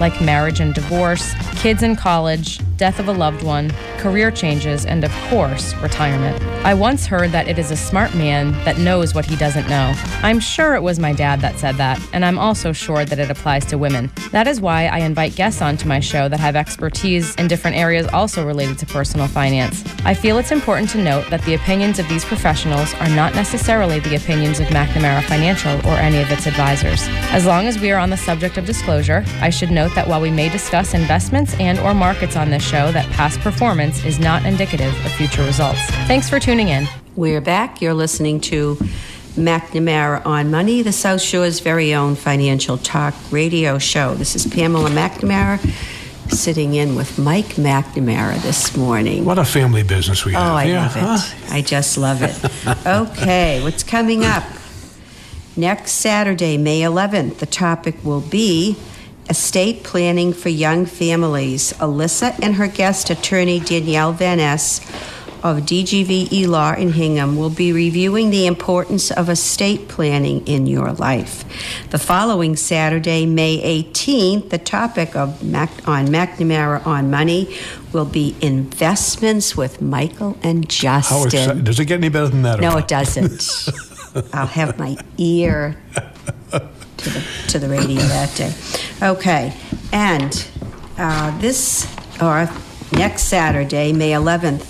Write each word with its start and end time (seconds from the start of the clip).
like 0.00 0.20
marriage 0.20 0.60
and 0.60 0.74
divorce, 0.74 1.34
kids 1.56 1.82
in 1.82 1.94
college, 1.94 2.60
death 2.80 2.98
of 2.98 3.08
a 3.08 3.12
loved 3.12 3.42
one, 3.42 3.70
career 3.98 4.30
changes, 4.30 4.86
and 4.86 5.04
of 5.04 5.12
course, 5.28 5.74
retirement. 5.82 6.42
I 6.64 6.72
once 6.72 7.04
heard 7.04 7.30
that 7.32 7.46
it 7.46 7.58
is 7.58 7.70
a 7.70 7.76
smart 7.76 8.14
man 8.14 8.52
that 8.64 8.78
knows 8.78 9.14
what 9.14 9.26
he 9.26 9.36
doesn't 9.36 9.68
know. 9.68 9.92
I'm 10.22 10.40
sure 10.40 10.74
it 10.74 10.82
was 10.82 10.98
my 10.98 11.12
dad 11.12 11.42
that 11.42 11.58
said 11.58 11.74
that, 11.76 12.00
and 12.14 12.24
I'm 12.24 12.38
also 12.38 12.72
sure 12.72 13.04
that 13.04 13.18
it 13.18 13.30
applies 13.30 13.66
to 13.66 13.76
women. 13.76 14.10
That 14.32 14.46
is 14.46 14.62
why 14.62 14.86
I 14.86 15.00
invite 15.00 15.36
guests 15.36 15.60
onto 15.60 15.86
my 15.86 16.00
show 16.00 16.26
that 16.30 16.40
have 16.40 16.56
expertise 16.56 17.34
in 17.34 17.48
different 17.48 17.76
areas 17.76 18.06
also 18.14 18.46
related 18.46 18.78
to 18.78 18.86
personal 18.86 19.26
finance. 19.26 19.84
I 20.06 20.14
feel 20.14 20.38
it's 20.38 20.50
important 20.50 20.88
to 20.90 21.04
note 21.04 21.28
that 21.28 21.42
the 21.42 21.56
opinions 21.56 21.98
of 21.98 22.08
these 22.08 22.24
professionals 22.24 22.94
are 22.94 23.10
not 23.10 23.34
necessarily 23.34 24.00
the 24.00 24.16
opinions 24.16 24.58
of 24.58 24.68
McNamara 24.68 25.22
Financial 25.24 25.74
or 25.86 25.96
any 25.96 26.22
of 26.22 26.30
its 26.30 26.46
advisors. 26.46 27.02
As 27.32 27.44
long 27.44 27.66
as 27.66 27.78
we 27.78 27.90
are 27.90 27.98
on 27.98 28.08
the 28.08 28.16
subject 28.16 28.56
of 28.56 28.64
disclosure, 28.64 29.22
I 29.42 29.50
should 29.50 29.70
note 29.70 29.94
that 29.94 30.08
while 30.08 30.22
we 30.22 30.30
may 30.30 30.48
discuss 30.48 30.94
investments 30.94 31.54
and 31.60 31.78
or 31.80 31.92
markets 31.92 32.36
on 32.36 32.48
this 32.48 32.69
show 32.70 32.92
that 32.92 33.10
past 33.10 33.40
performance 33.40 34.04
is 34.04 34.20
not 34.20 34.46
indicative 34.46 34.94
of 35.04 35.10
future 35.14 35.42
results. 35.42 35.80
Thanks 36.06 36.30
for 36.30 36.38
tuning 36.38 36.68
in. 36.68 36.86
We're 37.16 37.40
back. 37.40 37.82
You're 37.82 37.94
listening 37.94 38.40
to 38.42 38.76
McNamara 39.34 40.24
on 40.24 40.52
Money, 40.52 40.80
the 40.82 40.92
South 40.92 41.20
Shore's 41.20 41.58
very 41.58 41.92
own 41.94 42.14
financial 42.14 42.78
talk 42.78 43.12
radio 43.32 43.78
show. 43.78 44.14
This 44.14 44.36
is 44.36 44.46
Pamela 44.46 44.88
McNamara 44.88 45.58
sitting 46.30 46.74
in 46.74 46.94
with 46.94 47.18
Mike 47.18 47.56
McNamara 47.56 48.40
this 48.42 48.76
morning. 48.76 49.24
What 49.24 49.40
a 49.40 49.44
family 49.44 49.82
business 49.82 50.24
we 50.24 50.34
have. 50.34 50.42
Oh, 50.42 50.56
have. 50.56 50.56
I 50.56 50.64
yeah. 50.66 50.82
love 50.82 50.96
it. 50.96 51.00
huh? 51.00 51.54
I 51.56 51.62
just 51.62 51.98
love 51.98 52.22
it. 52.22 52.86
Okay, 52.86 53.64
what's 53.64 53.82
coming 53.82 54.24
up? 54.24 54.44
Next 55.56 55.90
Saturday, 55.94 56.56
May 56.56 56.82
11th, 56.82 57.38
the 57.38 57.46
topic 57.46 57.96
will 58.04 58.20
be 58.20 58.76
estate 59.30 59.84
planning 59.84 60.32
for 60.32 60.48
young 60.50 60.84
families. 60.84 61.72
Alyssa 61.74 62.38
and 62.42 62.56
her 62.56 62.66
guest 62.66 63.08
attorney 63.10 63.60
Danielle 63.60 64.12
Van 64.12 64.38
Ness 64.38 64.80
of 65.42 65.58
DGVE 65.60 66.46
Law 66.46 66.74
in 66.74 66.92
Hingham 66.92 67.36
will 67.36 67.48
be 67.48 67.72
reviewing 67.72 68.28
the 68.28 68.46
importance 68.46 69.10
of 69.10 69.30
estate 69.30 69.88
planning 69.88 70.46
in 70.46 70.66
your 70.66 70.92
life. 70.92 71.44
The 71.90 71.98
following 71.98 72.56
Saturday, 72.56 73.24
May 73.24 73.82
18th, 73.84 74.50
the 74.50 74.58
topic 74.58 75.16
of 75.16 75.42
Mac- 75.42 75.88
on 75.88 76.08
McNamara 76.08 76.86
on 76.86 77.10
Money 77.10 77.56
will 77.92 78.04
be 78.04 78.36
investments 78.42 79.56
with 79.56 79.80
Michael 79.80 80.36
and 80.42 80.64
How 80.64 80.68
Justin. 80.68 81.60
exci- 81.60 81.64
Does 81.64 81.80
it 81.80 81.86
get 81.86 81.94
any 82.00 82.10
better 82.10 82.28
than 82.28 82.42
that? 82.42 82.60
No, 82.60 82.76
it 82.76 82.88
doesn't. 82.88 83.68
I'll 84.34 84.46
have 84.46 84.78
my 84.78 84.96
ear 85.16 85.78
to 86.52 86.60
the, 87.10 87.24
to 87.48 87.58
the 87.58 87.68
radio 87.68 87.96
that 88.02 88.36
day. 88.36 88.52
Okay, 89.02 89.54
and 89.94 90.46
uh, 90.98 91.38
this, 91.40 91.86
or 92.20 92.50
next 92.92 93.22
Saturday, 93.22 93.94
May 93.94 94.10
11th, 94.10 94.66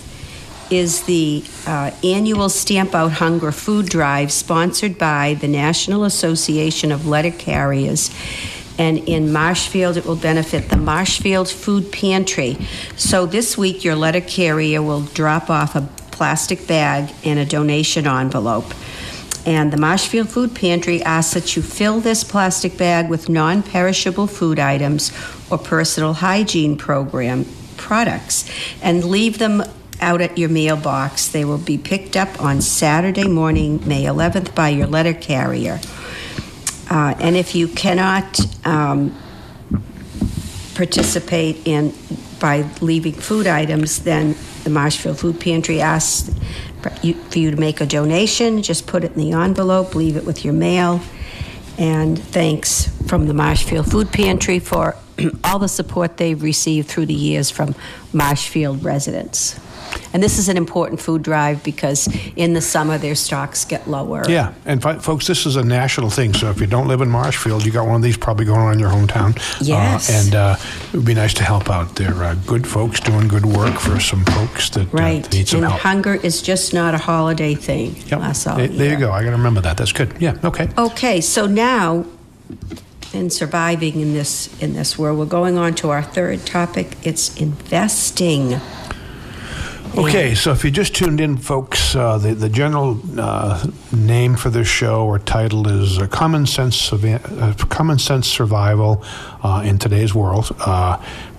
is 0.71 1.03
the 1.03 1.43
uh, 1.67 1.91
annual 2.05 2.49
Stamp 2.49 2.95
Out 2.95 3.11
Hunger 3.11 3.51
Food 3.51 3.87
Drive 3.87 4.31
sponsored 4.31 4.99
by 4.99 5.35
the 5.35 5.49
National 5.49 6.05
Association 6.05 6.93
of 6.93 7.09
Letter 7.09 7.33
Carriers. 7.33 8.09
And 8.79 8.99
in 8.99 9.33
Marshfield, 9.33 9.97
it 9.97 10.07
will 10.07 10.15
benefit 10.15 10.69
the 10.69 10.77
Marshfield 10.77 11.49
Food 11.49 11.91
Pantry. 11.91 12.57
So 12.97 13.27
this 13.27 13.59
week, 13.59 13.83
your 13.83 13.97
letter 13.97 14.21
carrier 14.21 14.81
will 14.81 15.03
drop 15.03 15.51
off 15.51 15.75
a 15.75 15.89
plastic 16.13 16.69
bag 16.69 17.13
and 17.25 17.41
a 17.41 17.45
donation 17.45 18.07
envelope. 18.07 18.73
And 19.47 19.73
the 19.73 19.77
Marshfield 19.77 20.29
Food 20.29 20.55
Pantry 20.55 21.03
asks 21.03 21.35
that 21.35 21.57
you 21.57 21.63
fill 21.63 22.01
this 22.01 22.25
plastic 22.25 22.77
bag 22.77 23.09
with 23.09 23.29
non 23.29 23.63
perishable 23.63 24.27
food 24.27 24.59
items 24.59 25.13
or 25.51 25.59
personal 25.59 26.15
hygiene 26.15 26.77
program 26.77 27.47
products 27.77 28.49
and 28.83 29.05
leave 29.05 29.39
them 29.39 29.63
out 30.01 30.21
at 30.21 30.39
your 30.39 30.49
mailbox. 30.49 31.29
They 31.29 31.45
will 31.45 31.59
be 31.59 31.79
picked 31.79 32.17
up 32.17 32.41
on 32.41 32.61
Saturday 32.61 33.27
morning, 33.27 33.87
May 33.87 34.05
11th, 34.05 34.55
by 34.55 34.71
your 34.71 34.87
letter 34.87 35.15
carrier. 35.15 35.81
Uh, 36.89 37.15
and 37.21 37.37
if 37.37 37.55
you 37.55 37.69
cannot 37.69 38.41
um, 38.67 39.17
participate 40.75 41.67
in 41.67 41.95
by 42.41 42.67
leaving 42.81 43.13
food 43.13 43.47
items, 43.47 44.03
then 44.03 44.35
the 44.65 44.71
Marshfield 44.71 45.19
Food 45.19 45.39
Pantry 45.41 45.81
asks 45.81 46.31
you, 47.03 47.15
for 47.15 47.39
you 47.39 47.51
to 47.51 47.57
make 47.57 47.81
a 47.81 47.87
donation. 47.87 48.63
Just 48.63 48.87
put 48.87 49.05
it 49.05 49.13
in 49.13 49.19
the 49.19 49.33
envelope, 49.33 49.95
leave 49.95 50.17
it 50.17 50.25
with 50.25 50.45
your 50.45 50.55
mail. 50.55 51.01
And 51.79 52.19
thanks 52.19 52.89
from 53.07 53.27
the 53.27 53.35
Marshfield 53.35 53.91
Food 53.91 54.13
Pantry 54.13 54.59
for 54.59 54.97
all 55.45 55.59
the 55.59 55.69
support 55.69 56.17
they've 56.17 56.43
received 56.43 56.89
through 56.89 57.07
the 57.07 57.15
years 57.15 57.51
from 57.51 57.75
Marshfield 58.13 58.85
residents. 58.85 59.59
And 60.13 60.23
this 60.23 60.39
is 60.39 60.49
an 60.49 60.57
important 60.57 61.01
food 61.01 61.23
drive 61.23 61.63
because 61.63 62.09
in 62.37 62.55
the 62.55 62.61
summer 62.61 62.99
their 62.99 63.15
stocks 63.15 63.65
get 63.65 63.89
lower. 63.89 64.25
Yeah, 64.29 64.55
and 64.67 64.83
folks, 64.83 65.27
this 65.27 65.47
is 65.47 65.57
a 65.57 65.63
national 65.65 66.11
thing. 66.11 66.35
So 66.35 66.51
if 66.51 66.61
you 66.61 66.67
don't 66.67 66.89
live 66.89 67.01
in 67.01 67.09
Marshfield, 67.09 67.65
you 67.65 67.71
got 67.73 67.87
one 67.87 67.97
of 67.97 68.03
these 68.03 68.17
probably 68.17 68.45
going 68.45 68.61
on 68.61 68.73
in 68.73 68.79
your 68.79 68.91
hometown. 68.91 69.37
Yes. 69.61 70.11
Uh, 70.11 70.13
and 70.13 70.35
uh, 70.35 70.57
it 70.93 70.97
would 70.97 71.05
be 71.07 71.15
nice 71.15 71.35
to 71.35 71.45
help 71.45 71.71
out. 71.71 71.95
They're 71.97 72.13
uh, 72.25 72.35
good 72.47 72.67
folks 72.67 72.99
doing 73.01 73.29
good 73.29 73.47
work 73.47 73.79
for 73.79 74.01
some 74.01 74.25
folks 74.25 74.71
that, 74.71 74.89
uh, 74.89 74.97
Right. 74.97 75.33
need 75.33 75.49
some 75.49 75.61
and 75.63 75.69
help. 75.69 75.81
hunger 75.83 76.15
is 76.15 76.43
just 76.43 76.75
not 76.75 76.95
a 76.95 76.99
holiday 76.99 77.55
thing. 77.55 77.95
Yep. 78.07 78.21
There- 78.57 78.69
there 78.69 78.91
you 78.91 78.97
go. 78.99 79.13
I 79.13 79.23
got 79.23 79.31
to 79.31 79.37
remember 79.37 79.61
that. 79.61 79.77
That's 79.77 79.93
good. 79.93 80.15
Yeah. 80.19 80.37
Okay. 80.45 80.69
Okay, 80.77 81.21
so 81.21 81.47
now 81.47 82.05
in 83.13 83.31
surviving 83.31 84.01
in 84.01 84.13
this 84.15 84.49
in 84.61 84.73
this 84.75 84.99
world, 84.99 85.19
we're 85.19 85.25
going 85.25 85.57
on 85.59 85.75
to 85.75 85.91
our 85.91 86.03
third 86.03 86.45
topic. 86.47 86.97
It's 87.03 87.37
investing. 87.37 88.61
Okay, 89.99 90.37
so 90.37 90.53
if 90.53 90.65
you 90.65 90.71
just 90.71 90.95
tuned 90.95 91.21
in, 91.21 91.37
folks, 91.37 91.97
uh, 91.97 92.17
the, 92.17 92.33
the 92.33 92.49
general 92.49 93.01
uh, 93.19 93.67
name 93.93 94.37
for 94.37 94.49
this 94.49 94.69
show 94.69 95.05
or 95.05 95.19
title 95.19 95.67
is 95.67 95.99
uh, 95.99 96.07
Common, 96.07 96.47
Sense 96.47 96.93
uh, 96.93 97.55
Common 97.69 97.99
Sense 97.99 98.29
Survival 98.29 99.03
uh, 99.43 99.63
in 99.65 99.79
Today's 99.79 100.15
World. 100.15 100.55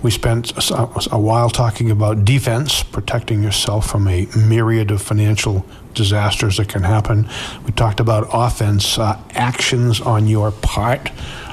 We 0.02 0.10
spent 0.10 0.70
a, 0.70 1.08
a 1.12 1.18
while 1.18 1.48
talking 1.48 1.90
about 1.90 2.26
defense, 2.26 2.82
protecting 2.82 3.42
yourself 3.42 3.90
from 3.90 4.06
a 4.06 4.26
myriad 4.36 4.90
of 4.90 5.00
financial 5.00 5.64
disasters 5.94 6.58
that 6.58 6.68
can 6.68 6.82
happen. 6.82 7.26
We 7.64 7.72
talked 7.72 8.00
about 8.00 8.28
offense, 8.34 8.98
actions 8.98 9.98
on 10.02 10.26
your 10.26 10.50
part 10.50 11.10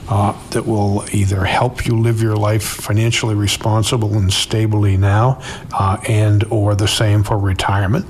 uh, 0.10 0.34
that 0.50 0.66
will 0.66 1.06
either 1.14 1.44
help 1.46 1.86
you 1.86 1.98
live 1.98 2.22
your 2.22 2.36
life 2.36 2.64
financially 2.64 3.36
responsible 3.36 4.18
and 4.18 4.34
stably 4.34 4.98
now, 4.98 5.40
uh, 5.72 5.98
and 6.08 6.44
or 6.46 6.76
the 6.76 6.88
same 6.88 7.24
for 7.24 7.38
retirement. 7.38 8.06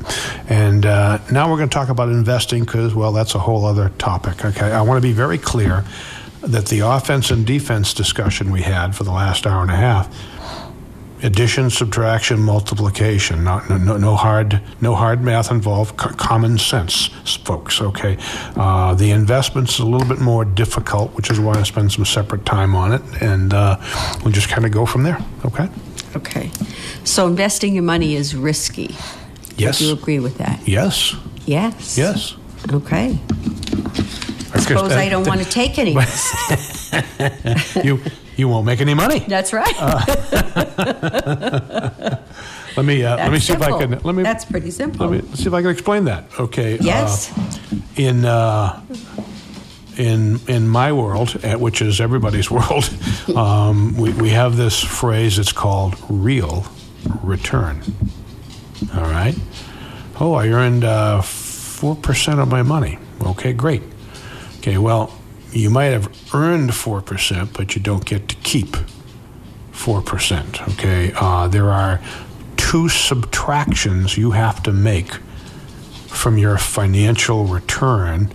And 0.50 0.86
uh, 0.86 1.20
now 1.32 1.50
we're 1.50 1.58
going 1.58 1.70
to 1.70 1.74
talk 1.74 1.90
about 1.90 2.10
investing 2.10 2.64
because, 2.64 2.96
well, 2.96 3.12
that's 3.12 3.36
a 3.36 3.40
whole 3.40 3.66
other 3.66 3.90
topic. 3.98 4.46
Okay, 4.46 4.72
I 4.72 4.82
want 4.82 5.02
to 5.02 5.08
be 5.08 5.14
very 5.14 5.38
clear 5.38 5.84
that 6.42 6.68
the 6.68 6.80
offense 6.80 7.32
and 7.32 7.46
defense 7.46 7.94
discussion 7.94 8.50
we 8.50 8.62
had 8.62 8.96
for 8.96 9.04
the 9.04 9.12
last 9.12 9.46
hour 9.46 9.62
and 9.62 9.72
a 9.72 9.76
half 9.76 10.08
addition, 11.24 11.70
subtraction, 11.70 12.40
multiplication. 12.40 13.44
Not, 13.44 13.70
no, 13.70 13.98
no 13.98 14.16
hard, 14.16 14.62
no 14.82 14.96
hard 14.96 15.24
math 15.24 15.52
involved. 15.52 16.00
C- 16.00 16.10
common 16.18 16.58
sense, 16.58 17.08
folks. 17.44 17.82
Okay, 17.82 18.18
uh, 18.56 18.94
the 18.94 19.12
investment's 19.12 19.74
is 19.74 19.80
a 19.80 19.86
little 19.86 20.08
bit 20.08 20.20
more 20.20 20.46
difficult, 20.46 21.14
which 21.16 21.30
is 21.30 21.40
why 21.40 21.54
I 21.54 21.64
spend 21.64 21.92
some 21.92 22.06
separate 22.06 22.46
time 22.46 22.76
on 22.76 22.94
it, 22.94 23.02
and 23.22 23.54
uh, 23.54 23.78
we'll 24.24 24.34
just 24.34 24.50
kind 24.50 24.66
of 24.66 24.72
go 24.72 24.86
from 24.86 25.04
there. 25.04 25.18
Okay. 25.46 25.68
Okay. 26.16 26.52
So 27.04 27.28
investing 27.28 27.74
your 27.76 27.84
money 27.84 28.16
is 28.16 28.36
risky. 28.36 28.96
Yes. 29.58 29.80
Do 29.80 29.86
you 29.86 29.94
agree 29.94 30.20
with 30.20 30.38
that? 30.38 30.68
Yes. 30.68 31.16
Yes. 31.46 31.98
Yes. 31.98 32.36
Okay. 32.72 33.20
I 34.54 34.60
suppose 34.60 34.92
I 34.92 35.10
don't 35.10 35.28
want 35.28 35.42
to 35.42 35.50
take 35.50 35.78
any 35.78 35.96
risk. 35.96 36.34
you 37.84 38.00
you 38.40 38.48
won't 38.48 38.66
make 38.66 38.82
any 38.82 38.94
money. 38.94 39.20
That's 39.20 39.54
right. 39.54 39.74
Uh, 39.78 40.02
let 42.78 42.86
me 42.86 43.04
uh, 43.04 43.18
let 43.18 43.32
me 43.32 43.40
see 43.40 43.54
simple. 43.54 43.68
if 43.68 43.74
I 43.74 43.80
can. 43.80 43.92
Let 44.00 44.16
me. 44.16 44.24
That's 44.24 44.46
pretty 44.46 44.72
simple. 44.72 45.08
Let 45.08 45.24
me 45.24 45.30
see 45.36 45.48
if 45.48 45.54
I 45.54 45.62
can 45.62 45.72
explain 45.72 46.06
that. 46.06 46.26
Okay. 46.40 46.80
Uh, 46.80 46.84
yes. 46.84 47.32
In 47.98 48.24
uh, 48.26 48.82
in 49.98 50.40
in 50.48 50.70
my 50.70 50.94
world, 50.94 51.38
uh, 51.44 51.58
which 51.58 51.82
is 51.82 52.00
everybody's 52.00 52.50
world, 52.58 52.90
um, 53.36 53.98
we 53.98 54.14
we 54.14 54.30
have 54.30 54.56
this 54.56 54.82
phrase. 54.82 55.38
It's 55.38 55.52
called 55.52 55.96
real 56.10 56.66
return. 57.22 57.82
All 58.96 59.04
right. 59.04 59.36
Oh, 60.20 60.34
I 60.34 60.48
earned 60.48 60.86
uh, 60.86 61.22
four 61.22 61.96
percent 61.96 62.40
of 62.40 62.48
my 62.48 62.64
money. 62.64 62.98
Okay, 63.22 63.54
great. 63.54 63.84
Okay, 64.60 64.78
well, 64.78 65.14
you 65.52 65.70
might 65.70 65.86
have 65.86 66.08
earned 66.34 66.72
4%, 66.72 67.54
but 67.54 67.76
you 67.76 67.82
don't 67.82 68.06
get 68.06 68.28
to 68.30 68.36
keep 68.38 68.78
4%. 69.72 70.74
Okay, 70.74 71.12
uh, 71.16 71.48
there 71.48 71.70
are 71.70 72.02
two 72.58 72.90
subtractions 72.90 74.18
you 74.18 74.32
have 74.32 74.62
to 74.64 74.72
make 74.72 75.14
from 76.08 76.38
your 76.38 76.58
financial 76.58 77.46
return 77.46 78.32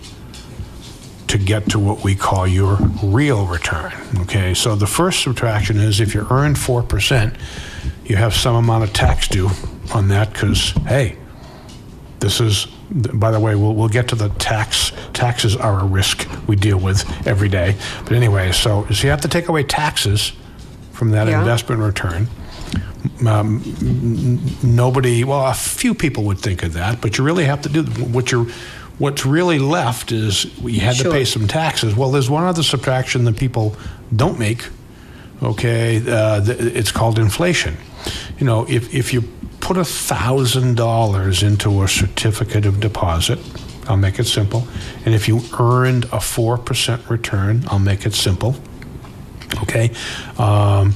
to 1.28 1.38
get 1.38 1.68
to 1.70 1.78
what 1.78 2.04
we 2.04 2.14
call 2.14 2.46
your 2.46 2.76
real 3.02 3.46
return. 3.46 3.92
Okay, 4.20 4.54
so 4.54 4.76
the 4.76 4.86
first 4.86 5.22
subtraction 5.22 5.78
is 5.78 6.00
if 6.00 6.14
you 6.14 6.26
earn 6.30 6.54
4%, 6.54 7.36
you 8.04 8.16
have 8.16 8.34
some 8.34 8.54
amount 8.54 8.84
of 8.84 8.92
tax 8.92 9.28
due 9.28 9.50
on 9.92 10.08
that 10.08 10.32
because, 10.32 10.70
hey, 10.86 11.16
this 12.20 12.40
is 12.40 12.68
by 12.90 13.30
the 13.30 13.40
way, 13.40 13.54
we'll, 13.54 13.74
we'll 13.74 13.88
get 13.88 14.08
to 14.08 14.14
the 14.14 14.28
tax. 14.30 14.92
Taxes 15.12 15.56
are 15.56 15.80
a 15.80 15.84
risk 15.84 16.28
we 16.46 16.56
deal 16.56 16.78
with 16.78 17.04
every 17.26 17.48
day. 17.48 17.76
But 18.04 18.12
anyway, 18.12 18.52
so, 18.52 18.86
so 18.86 19.04
you 19.04 19.10
have 19.10 19.22
to 19.22 19.28
take 19.28 19.48
away 19.48 19.62
taxes 19.62 20.32
from 20.92 21.10
that 21.10 21.26
yeah. 21.26 21.40
investment 21.40 21.80
return. 21.80 22.28
Um, 23.26 23.62
nobody, 24.62 25.24
well, 25.24 25.46
a 25.46 25.54
few 25.54 25.94
people 25.94 26.24
would 26.24 26.38
think 26.38 26.62
of 26.62 26.72
that, 26.74 27.00
but 27.00 27.18
you 27.18 27.24
really 27.24 27.44
have 27.44 27.62
to 27.62 27.68
do 27.68 27.82
what 27.84 28.30
you're. 28.32 28.46
What's 28.96 29.26
really 29.26 29.58
left 29.58 30.12
is 30.12 30.44
you 30.62 30.78
had 30.78 30.94
sure. 30.94 31.10
to 31.10 31.10
pay 31.10 31.24
some 31.24 31.48
taxes. 31.48 31.96
Well, 31.96 32.12
there's 32.12 32.30
one 32.30 32.44
other 32.44 32.62
subtraction 32.62 33.24
that 33.24 33.36
people 33.36 33.74
don't 34.14 34.38
make. 34.38 34.68
Okay, 35.42 36.00
uh, 36.06 36.40
it's 36.46 36.92
called 36.92 37.18
inflation. 37.18 37.76
You 38.38 38.46
know, 38.46 38.66
if 38.68 38.94
if 38.94 39.12
you 39.12 39.24
put 39.64 39.78
$1,000 39.78 41.42
into 41.42 41.82
a 41.82 41.88
certificate 41.88 42.66
of 42.66 42.80
deposit, 42.80 43.38
I'll 43.88 43.96
make 43.96 44.18
it 44.18 44.24
simple. 44.24 44.68
And 45.06 45.14
if 45.14 45.26
you 45.26 45.40
earned 45.58 46.04
a 46.04 46.18
4% 46.18 47.08
return, 47.08 47.64
I'll 47.68 47.78
make 47.78 48.04
it 48.04 48.12
simple. 48.12 48.56
Okay? 49.62 49.90
Um, 50.36 50.92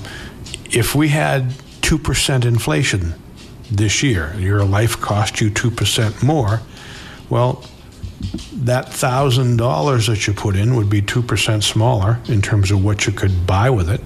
if 0.71 0.95
we 0.95 1.09
had 1.09 1.49
2% 1.81 2.45
inflation 2.45 3.15
this 3.71 4.03
year, 4.03 4.35
your 4.39 4.63
life 4.65 5.01
cost 5.01 5.41
you 5.41 5.51
2% 5.51 6.23
more, 6.23 6.61
well, 7.31 7.65
that 8.53 8.89
$1,000 8.89 10.07
that 10.09 10.27
you 10.27 10.35
put 10.35 10.57
in 10.57 10.77
would 10.77 10.91
be 10.91 11.01
2% 11.01 11.63
smaller 11.63 12.21
in 12.29 12.43
terms 12.43 12.71
of 12.71 12.85
what 12.85 13.07
you 13.07 13.15
could 13.15 13.47
buy 13.47 13.71
with 13.71 13.89
it. 13.89 14.03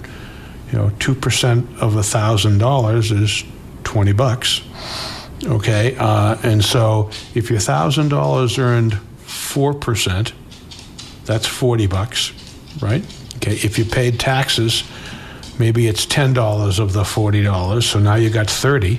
You 0.70 0.78
know, 0.78 0.90
2% 1.00 1.78
of 1.78 1.94
$1,000 1.94 3.22
is 3.22 3.44
20 3.92 4.12
bucks. 4.12 4.62
Okay, 5.44 5.94
uh, 5.98 6.38
and 6.42 6.64
so 6.64 7.10
if 7.34 7.50
your 7.50 7.58
thousand 7.58 8.08
dollars 8.08 8.58
earned 8.58 8.98
four 9.18 9.74
percent, 9.74 10.32
that's 11.26 11.46
40 11.46 11.88
bucks, 11.88 12.32
right? 12.80 13.04
Okay, 13.36 13.52
if 13.52 13.78
you 13.78 13.84
paid 13.84 14.18
taxes, 14.18 14.82
maybe 15.58 15.88
it's 15.88 16.06
ten 16.06 16.32
dollars 16.32 16.78
of 16.78 16.94
the 16.94 17.04
forty 17.04 17.42
dollars, 17.42 17.84
so 17.84 17.98
now 17.98 18.14
you 18.14 18.30
got 18.30 18.48
30. 18.48 18.98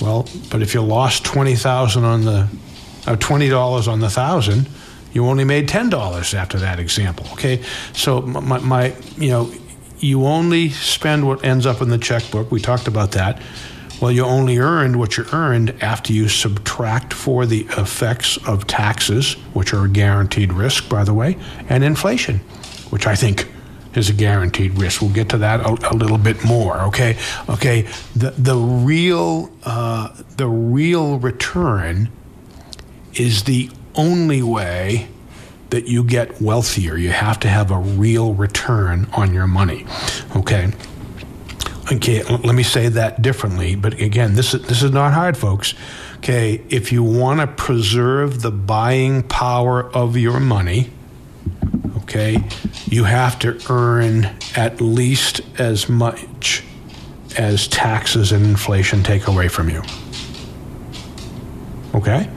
Well, 0.00 0.28
but 0.48 0.62
if 0.62 0.74
you 0.74 0.82
lost 0.82 1.24
20,000 1.24 2.04
on 2.04 2.24
the, 2.24 2.48
uh, 3.08 3.16
twenty 3.16 3.48
dollars 3.48 3.88
on 3.88 3.98
the 3.98 4.10
thousand, 4.10 4.68
you 5.12 5.26
only 5.26 5.44
made 5.44 5.66
ten 5.66 5.90
dollars 5.90 6.34
after 6.34 6.58
that 6.60 6.78
example. 6.78 7.26
Okay, 7.32 7.64
so 7.92 8.20
my, 8.20 8.58
my, 8.60 8.94
you 9.16 9.30
know, 9.30 9.50
you 9.98 10.24
only 10.26 10.68
spend 10.68 11.26
what 11.26 11.44
ends 11.44 11.66
up 11.66 11.80
in 11.80 11.88
the 11.88 11.98
checkbook. 11.98 12.52
We 12.52 12.60
talked 12.60 12.86
about 12.86 13.12
that. 13.12 13.42
Well, 14.00 14.10
you 14.12 14.24
only 14.24 14.58
earned 14.58 14.96
what 14.96 15.16
you 15.16 15.24
earned 15.32 15.82
after 15.82 16.12
you 16.12 16.28
subtract 16.28 17.12
for 17.14 17.46
the 17.46 17.66
effects 17.78 18.36
of 18.46 18.66
taxes, 18.66 19.34
which 19.54 19.72
are 19.72 19.84
a 19.84 19.88
guaranteed 19.88 20.52
risk, 20.52 20.88
by 20.88 21.04
the 21.04 21.14
way, 21.14 21.36
and 21.68 21.82
inflation, 21.84 22.38
which 22.90 23.06
I 23.06 23.14
think 23.14 23.48
is 23.94 24.10
a 24.10 24.12
guaranteed 24.12 24.78
risk. 24.78 25.00
We'll 25.00 25.12
get 25.12 25.28
to 25.30 25.38
that 25.38 25.60
a, 25.60 25.90
a 25.90 25.94
little 25.94 26.18
bit 26.18 26.44
more. 26.44 26.80
Okay, 26.82 27.16
okay. 27.48 27.82
The 28.16 28.30
the 28.30 28.56
real 28.56 29.50
uh, 29.62 30.08
the 30.36 30.48
real 30.48 31.18
return 31.18 32.10
is 33.14 33.44
the 33.44 33.70
only 33.94 34.42
way 34.42 35.08
that 35.70 35.86
you 35.86 36.04
get 36.04 36.40
wealthier. 36.40 36.96
You 36.96 37.10
have 37.10 37.38
to 37.40 37.48
have 37.48 37.70
a 37.70 37.78
real 37.78 38.34
return 38.34 39.08
on 39.12 39.32
your 39.32 39.46
money. 39.46 39.86
Okay. 40.36 40.72
Okay, 41.92 42.22
let 42.22 42.54
me 42.54 42.62
say 42.62 42.88
that 42.88 43.20
differently. 43.20 43.74
But 43.76 44.00
again, 44.00 44.34
this 44.34 44.54
is 44.54 44.62
this 44.62 44.82
is 44.82 44.90
not 44.90 45.12
hard, 45.12 45.36
folks. 45.36 45.74
Okay, 46.16 46.62
if 46.70 46.92
you 46.92 47.02
want 47.02 47.40
to 47.40 47.46
preserve 47.46 48.40
the 48.40 48.50
buying 48.50 49.22
power 49.22 49.94
of 49.94 50.16
your 50.16 50.40
money, 50.40 50.90
okay, 51.98 52.42
you 52.86 53.04
have 53.04 53.38
to 53.40 53.60
earn 53.68 54.30
at 54.56 54.80
least 54.80 55.42
as 55.58 55.86
much 55.86 56.64
as 57.36 57.68
taxes 57.68 58.32
and 58.32 58.46
inflation 58.46 59.02
take 59.02 59.26
away 59.26 59.48
from 59.48 59.68
you. 59.68 59.82
Okay? 61.94 62.30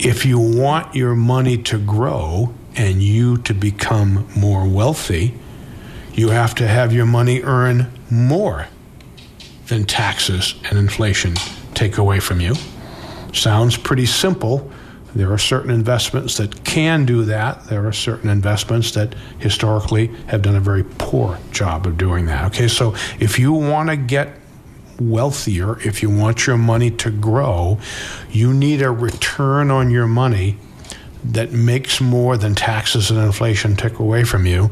If 0.00 0.24
you 0.24 0.40
want 0.40 0.96
your 0.96 1.14
money 1.14 1.58
to 1.58 1.78
grow 1.78 2.52
and 2.74 3.02
you 3.02 3.36
to 3.38 3.54
become 3.54 4.26
more 4.34 4.66
wealthy, 4.66 5.34
you 6.14 6.30
have 6.30 6.54
to 6.56 6.66
have 6.66 6.92
your 6.92 7.06
money 7.06 7.42
earn 7.42 7.92
more 8.10 8.66
than 9.70 9.84
taxes 9.84 10.54
and 10.68 10.78
inflation 10.78 11.34
take 11.74 11.96
away 11.96 12.20
from 12.20 12.40
you. 12.40 12.54
Sounds 13.32 13.76
pretty 13.76 14.06
simple. 14.06 14.70
There 15.14 15.32
are 15.32 15.38
certain 15.38 15.70
investments 15.70 16.36
that 16.36 16.64
can 16.64 17.04
do 17.04 17.24
that. 17.24 17.64
There 17.64 17.86
are 17.86 17.92
certain 17.92 18.30
investments 18.30 18.92
that 18.92 19.14
historically 19.38 20.08
have 20.26 20.42
done 20.42 20.54
a 20.54 20.60
very 20.60 20.84
poor 20.84 21.38
job 21.50 21.86
of 21.86 21.96
doing 21.96 22.26
that. 22.26 22.44
Okay, 22.46 22.68
so 22.68 22.94
if 23.18 23.38
you 23.38 23.52
want 23.52 23.88
to 23.88 23.96
get 23.96 24.36
wealthier, 25.00 25.80
if 25.80 26.02
you 26.02 26.10
want 26.10 26.46
your 26.46 26.58
money 26.58 26.90
to 26.90 27.10
grow, 27.10 27.78
you 28.30 28.52
need 28.52 28.82
a 28.82 28.90
return 28.90 29.70
on 29.70 29.90
your 29.90 30.06
money 30.06 30.58
that 31.24 31.52
makes 31.52 32.00
more 32.00 32.36
than 32.36 32.54
taxes 32.54 33.10
and 33.10 33.18
inflation 33.20 33.76
take 33.76 33.98
away 33.98 34.24
from 34.24 34.46
you. 34.46 34.70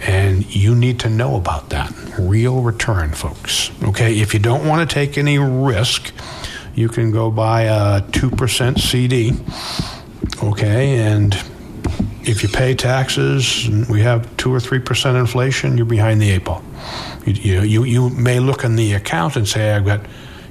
And 0.00 0.54
you 0.54 0.74
need 0.74 1.00
to 1.00 1.08
know 1.08 1.36
about 1.36 1.70
that 1.70 1.92
real 2.18 2.60
return, 2.60 3.12
folks. 3.12 3.70
Okay, 3.82 4.20
if 4.20 4.34
you 4.34 4.40
don't 4.40 4.66
want 4.66 4.88
to 4.88 4.94
take 4.94 5.18
any 5.18 5.38
risk, 5.38 6.12
you 6.74 6.88
can 6.88 7.10
go 7.10 7.30
buy 7.30 7.62
a 7.62 8.02
2% 8.02 8.78
CD, 8.78 9.32
okay, 10.42 10.98
and 10.98 11.34
if 12.22 12.42
you 12.42 12.48
pay 12.48 12.74
taxes 12.74 13.66
and 13.66 13.88
we 13.88 14.02
have 14.02 14.36
2 14.36 14.52
or 14.52 14.58
3% 14.58 15.18
inflation, 15.18 15.76
you're 15.76 15.86
behind 15.86 16.20
the 16.20 16.30
eight 16.30 16.44
ball. 16.44 16.62
You, 17.24 17.32
you, 17.32 17.62
you, 17.62 17.84
you 17.84 18.10
may 18.10 18.40
look 18.40 18.64
in 18.64 18.76
the 18.76 18.94
account 18.94 19.36
and 19.36 19.48
say, 19.48 19.72
I've 19.72 19.86
got, 19.86 20.00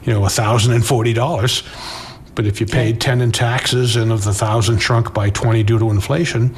you 0.03 0.13
know, 0.13 0.21
$1,040. 0.21 2.14
But 2.35 2.45
if 2.45 2.59
you 2.59 2.67
paid 2.67 2.99
10 2.99 3.21
in 3.21 3.31
taxes 3.31 3.95
and 3.95 4.11
of 4.11 4.23
the 4.23 4.31
1000 4.31 4.79
shrunk 4.79 5.13
by 5.13 5.29
20 5.29 5.63
due 5.63 5.79
to 5.79 5.89
inflation, 5.89 6.53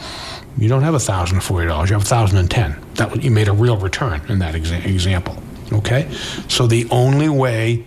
you 0.58 0.68
don't 0.68 0.82
have 0.82 0.96
$1,040. 0.96 1.62
You 1.62 1.70
have 1.70 1.90
1010 1.90 2.76
That 2.96 3.24
You 3.24 3.30
made 3.30 3.48
a 3.48 3.54
real 3.54 3.78
return 3.78 4.22
in 4.28 4.40
that 4.40 4.56
exa- 4.56 4.84
example. 4.84 5.38
Okay? 5.72 6.10
So 6.48 6.66
the 6.66 6.88
only 6.90 7.30
way, 7.30 7.86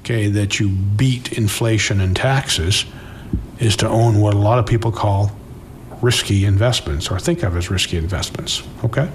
okay, 0.00 0.28
that 0.28 0.60
you 0.60 0.68
beat 0.68 1.32
inflation 1.32 2.00
and 2.00 2.14
taxes 2.14 2.84
is 3.58 3.76
to 3.76 3.88
own 3.88 4.20
what 4.20 4.34
a 4.34 4.38
lot 4.38 4.60
of 4.60 4.66
people 4.66 4.92
call 4.92 5.32
risky 6.00 6.44
investments 6.44 7.10
or 7.10 7.18
think 7.18 7.42
of 7.42 7.56
as 7.56 7.70
risky 7.70 7.96
investments. 7.96 8.62
Okay? 8.84 9.10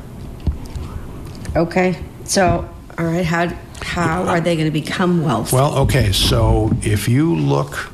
Okay. 1.55 2.03
So, 2.25 2.69
all 2.97 3.05
right, 3.05 3.25
how, 3.25 3.47
how 3.81 4.23
are 4.23 4.41
they 4.41 4.55
going 4.55 4.67
to 4.67 4.71
become 4.71 5.23
wealthy? 5.23 5.55
Well, 5.55 5.77
okay, 5.79 6.11
so 6.11 6.71
if 6.81 7.07
you 7.07 7.33
look 7.33 7.91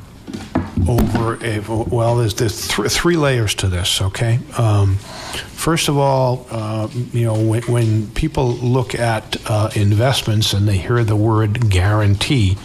over 0.88 1.38
a, 1.42 1.60
well, 1.60 2.16
there's, 2.16 2.34
there's 2.34 2.68
th- 2.68 2.90
three 2.90 3.16
layers 3.16 3.54
to 3.56 3.68
this, 3.68 4.00
okay? 4.00 4.38
Um, 4.58 4.96
first 4.96 5.88
of 5.88 5.96
all, 5.96 6.46
uh, 6.50 6.88
you 7.12 7.24
know, 7.24 7.40
when, 7.40 7.62
when 7.62 8.10
people 8.10 8.52
look 8.54 8.94
at 8.94 9.36
uh, 9.48 9.70
investments 9.74 10.52
and 10.52 10.68
they 10.68 10.76
hear 10.78 11.04
the 11.04 11.16
word 11.16 11.70
guarantee 11.70 12.56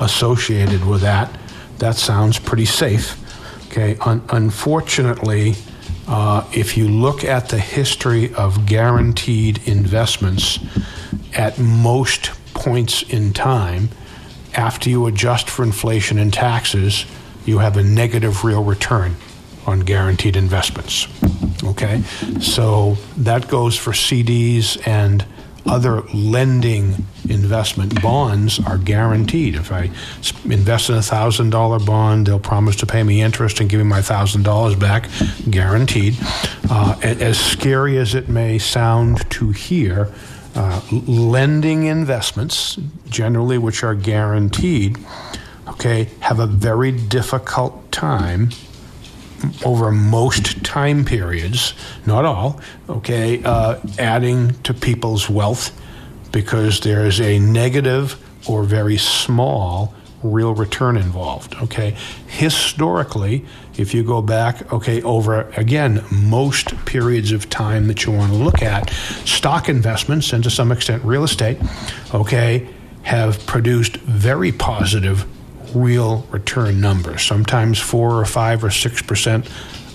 associated 0.00 0.84
with 0.84 1.02
that, 1.02 1.30
that 1.78 1.96
sounds 1.96 2.38
pretty 2.38 2.64
safe. 2.64 3.16
Okay, 3.66 3.96
Un- 4.00 4.22
unfortunately, 4.30 5.54
uh, 6.08 6.44
if 6.52 6.76
you 6.76 6.88
look 6.88 7.24
at 7.24 7.50
the 7.50 7.58
history 7.58 8.34
of 8.34 8.66
guaranteed 8.66 9.60
investments 9.68 10.58
at 11.34 11.58
most 11.58 12.32
points 12.52 13.02
in 13.04 13.32
time, 13.32 13.90
after 14.54 14.90
you 14.90 15.06
adjust 15.06 15.48
for 15.48 15.62
inflation 15.62 16.18
and 16.18 16.32
taxes, 16.32 17.04
you 17.44 17.58
have 17.58 17.76
a 17.76 17.82
negative 17.82 18.44
real 18.44 18.64
return 18.64 19.16
on 19.66 19.80
guaranteed 19.80 20.36
investments. 20.36 21.06
Okay? 21.62 22.02
So 22.40 22.96
that 23.18 23.48
goes 23.48 23.76
for 23.76 23.92
CDs 23.92 24.86
and 24.86 25.24
other 25.66 26.00
lending 26.14 27.04
investment 27.28 28.00
bonds 28.02 28.58
are 28.66 28.78
guaranteed. 28.78 29.54
If 29.54 29.70
I 29.70 29.90
invest 30.44 30.88
in 30.90 30.96
a 30.96 31.02
thousand 31.02 31.50
dollar 31.50 31.78
bond, 31.78 32.26
they'll 32.26 32.40
promise 32.40 32.76
to 32.76 32.86
pay 32.86 33.02
me 33.02 33.20
interest 33.20 33.60
and 33.60 33.68
give 33.68 33.78
me 33.78 33.84
my 33.84 34.02
thousand 34.02 34.42
dollars 34.42 34.74
back, 34.74 35.08
guaranteed. 35.48 36.16
Uh, 36.68 36.98
as 37.02 37.38
scary 37.38 37.98
as 37.98 38.14
it 38.14 38.28
may 38.28 38.58
sound 38.58 39.28
to 39.30 39.50
hear, 39.50 40.12
uh, 40.54 40.80
lending 40.90 41.86
investments, 41.86 42.76
generally 43.08 43.58
which 43.58 43.84
are 43.84 43.94
guaranteed, 43.94 44.98
okay, 45.80 46.10
have 46.20 46.40
a 46.40 46.46
very 46.46 46.92
difficult 46.92 47.90
time 47.90 48.50
over 49.64 49.90
most 49.90 50.62
time 50.62 51.06
periods, 51.06 51.72
not 52.04 52.26
all, 52.26 52.60
okay, 52.86 53.42
uh, 53.44 53.80
adding 53.98 54.50
to 54.62 54.74
people's 54.74 55.30
wealth 55.30 55.72
because 56.32 56.80
there 56.80 57.06
is 57.06 57.18
a 57.18 57.38
negative 57.38 58.22
or 58.46 58.62
very 58.62 58.98
small 58.98 59.94
real 60.22 60.54
return 60.54 60.98
involved. 60.98 61.54
Okay, 61.62 61.96
historically, 62.26 63.46
if 63.78 63.94
you 63.94 64.02
go 64.02 64.20
back, 64.20 64.70
okay, 64.74 65.00
over 65.00 65.48
again 65.56 66.04
most 66.12 66.76
periods 66.84 67.32
of 67.32 67.48
time 67.48 67.86
that 67.86 68.04
you 68.04 68.12
want 68.12 68.32
to 68.32 68.36
look 68.38 68.60
at, 68.60 68.90
stock 69.24 69.70
investments 69.70 70.34
and 70.34 70.44
to 70.44 70.50
some 70.50 70.70
extent 70.72 71.02
real 71.04 71.24
estate, 71.24 71.56
okay, 72.12 72.68
have 73.00 73.46
produced 73.46 73.96
very 73.96 74.52
positive 74.52 75.24
real 75.74 76.26
return 76.30 76.80
numbers, 76.80 77.22
sometimes 77.22 77.78
four 77.78 78.20
or 78.20 78.24
five 78.24 78.64
or 78.64 78.70
six 78.70 79.02
percent 79.02 79.48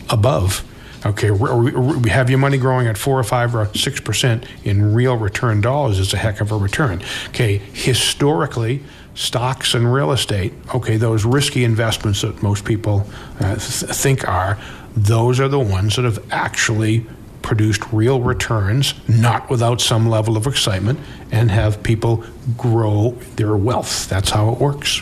above. 0.10 0.64
Okay, 1.06 1.30
we 1.30 2.10
have 2.10 2.32
your 2.32 2.40
money 2.40 2.58
growing 2.58 2.88
at 2.88 2.98
four 2.98 3.20
or 3.20 3.24
five 3.24 3.54
or 3.56 3.72
six 3.76 4.00
percent 4.00 4.46
in 4.64 4.94
real 4.96 5.16
return 5.16 5.62
dollars 5.62 6.00
is 6.00 6.14
a 6.14 6.18
heck 6.18 6.42
of 6.42 6.52
a 6.52 6.58
return. 6.58 7.04
Okay, 7.28 7.58
historically, 7.74 8.82
stocks 9.14 9.74
and 9.74 9.92
real 9.94 10.12
estate, 10.12 10.54
okay, 10.74 10.98
those 10.98 11.24
risky 11.24 11.64
investments 11.64 12.22
that 12.22 12.42
most 12.42 12.66
people 12.66 13.08
uh, 13.40 13.56
th- 13.56 13.60
think 13.92 14.28
are, 14.28 14.58
those 14.96 15.40
are 15.40 15.48
the 15.48 15.60
ones 15.60 15.96
that 15.96 16.06
have 16.06 16.20
actually 16.32 17.06
produced 17.42 17.84
real 17.94 18.22
returns, 18.22 18.96
not 19.08 19.50
without 19.50 19.80
some 19.80 20.10
level 20.10 20.36
of 20.36 20.48
excitement, 20.48 21.00
and 21.32 21.52
have 21.52 21.84
people 21.84 22.24
grow 22.58 23.12
their 23.36 23.56
wealth. 23.56 24.10
That's 24.10 24.32
how 24.32 24.52
it 24.52 24.60
works. 24.60 25.02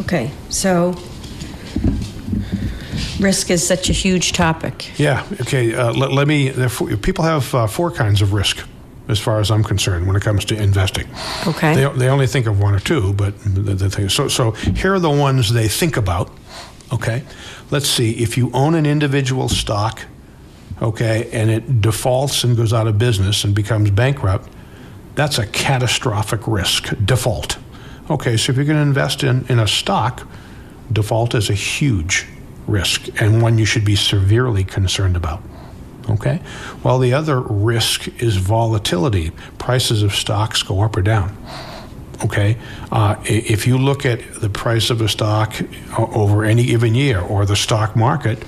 Okay, 0.00 0.30
so 0.48 0.94
risk 3.20 3.50
is 3.50 3.66
such 3.66 3.90
a 3.90 3.92
huge 3.92 4.32
topic. 4.32 4.98
Yeah. 4.98 5.26
Okay. 5.40 5.74
Uh, 5.74 5.92
let, 5.92 6.12
let, 6.12 6.28
me. 6.28 6.50
Four, 6.68 6.96
people 6.96 7.24
have 7.24 7.54
uh, 7.54 7.66
four 7.66 7.90
kinds 7.90 8.22
of 8.22 8.32
risk, 8.32 8.66
as 9.08 9.18
far 9.18 9.40
as 9.40 9.50
I'm 9.50 9.64
concerned, 9.64 10.06
when 10.06 10.16
it 10.16 10.22
comes 10.22 10.44
to 10.46 10.60
investing. 10.60 11.06
Okay. 11.46 11.74
They, 11.74 11.98
they 11.98 12.08
only 12.08 12.26
think 12.26 12.46
of 12.46 12.60
one 12.60 12.74
or 12.74 12.80
two, 12.80 13.12
but 13.14 13.38
the, 13.40 13.74
the 13.74 13.90
thing. 13.90 14.08
So 14.08 14.28
so 14.28 14.52
here 14.52 14.94
are 14.94 15.00
the 15.00 15.10
ones 15.10 15.52
they 15.52 15.68
think 15.68 15.96
about. 15.96 16.30
Okay. 16.92 17.24
Let's 17.70 17.88
see. 17.88 18.12
If 18.22 18.36
you 18.36 18.50
own 18.52 18.74
an 18.74 18.86
individual 18.86 19.48
stock, 19.48 20.02
okay, 20.80 21.28
and 21.32 21.50
it 21.50 21.80
defaults 21.80 22.44
and 22.44 22.56
goes 22.56 22.72
out 22.72 22.86
of 22.86 22.98
business 22.98 23.44
and 23.44 23.54
becomes 23.54 23.90
bankrupt, 23.90 24.48
that's 25.14 25.38
a 25.38 25.46
catastrophic 25.46 26.46
risk. 26.46 26.92
Default. 27.04 27.58
Okay, 28.10 28.36
so 28.36 28.52
if 28.52 28.56
you're 28.56 28.66
going 28.66 28.76
to 28.76 28.82
invest 28.82 29.22
in, 29.22 29.46
in 29.48 29.58
a 29.58 29.66
stock, 29.66 30.28
default 30.92 31.34
is 31.34 31.48
a 31.48 31.54
huge 31.54 32.26
risk 32.66 33.08
and 33.20 33.40
one 33.42 33.58
you 33.58 33.64
should 33.64 33.84
be 33.84 33.96
severely 33.96 34.64
concerned 34.64 35.16
about. 35.16 35.42
Okay? 36.10 36.42
Well, 36.82 36.98
the 36.98 37.14
other 37.14 37.40
risk 37.40 38.08
is 38.20 38.36
volatility. 38.36 39.30
Prices 39.58 40.02
of 40.02 40.14
stocks 40.14 40.62
go 40.62 40.82
up 40.82 40.96
or 40.96 41.02
down. 41.02 41.36
Okay? 42.24 42.58
Uh, 42.92 43.16
if 43.24 43.66
you 43.66 43.78
look 43.78 44.04
at 44.04 44.34
the 44.34 44.50
price 44.50 44.90
of 44.90 45.00
a 45.00 45.08
stock 45.08 45.54
over 45.98 46.44
any 46.44 46.66
given 46.66 46.94
year 46.94 47.20
or 47.20 47.46
the 47.46 47.56
stock 47.56 47.96
market, 47.96 48.42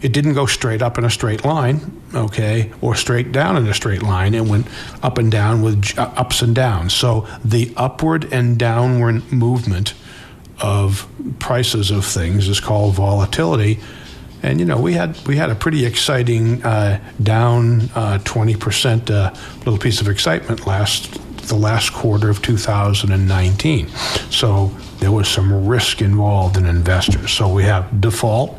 it 0.00 0.12
didn't 0.12 0.34
go 0.34 0.46
straight 0.46 0.82
up 0.82 0.98
in 0.98 1.04
a 1.04 1.10
straight 1.10 1.44
line, 1.44 2.01
okay, 2.14 2.72
or 2.80 2.94
straight 2.94 3.32
down 3.32 3.56
in 3.56 3.66
a 3.66 3.74
straight 3.74 4.02
line. 4.02 4.34
It 4.34 4.44
went 4.44 4.66
up 5.02 5.18
and 5.18 5.30
down 5.30 5.62
with 5.62 5.92
ups 5.98 6.42
and 6.42 6.54
downs. 6.54 6.94
So 6.94 7.26
the 7.44 7.72
upward 7.76 8.32
and 8.32 8.58
downward 8.58 9.32
movement 9.32 9.94
of 10.60 11.08
prices 11.38 11.90
of 11.90 12.04
things 12.04 12.48
is 12.48 12.60
called 12.60 12.94
volatility. 12.94 13.80
And 14.42 14.58
you 14.58 14.66
know 14.66 14.80
we 14.80 14.94
had 14.94 15.16
we 15.26 15.36
had 15.36 15.50
a 15.50 15.54
pretty 15.54 15.86
exciting 15.86 16.62
uh, 16.64 17.00
down 17.22 17.88
twenty 18.24 18.54
uh, 18.54 18.58
percent 18.58 19.10
uh, 19.10 19.32
little 19.58 19.78
piece 19.78 20.00
of 20.00 20.08
excitement 20.08 20.66
last 20.66 21.18
the 21.48 21.54
last 21.56 21.92
quarter 21.92 22.30
of 22.30 22.40
2019. 22.40 23.88
So 24.30 24.66
there 25.00 25.10
was 25.10 25.28
some 25.28 25.66
risk 25.66 26.00
involved 26.00 26.56
in 26.56 26.66
investors. 26.66 27.32
So 27.32 27.52
we 27.52 27.64
have 27.64 28.00
default 28.00 28.58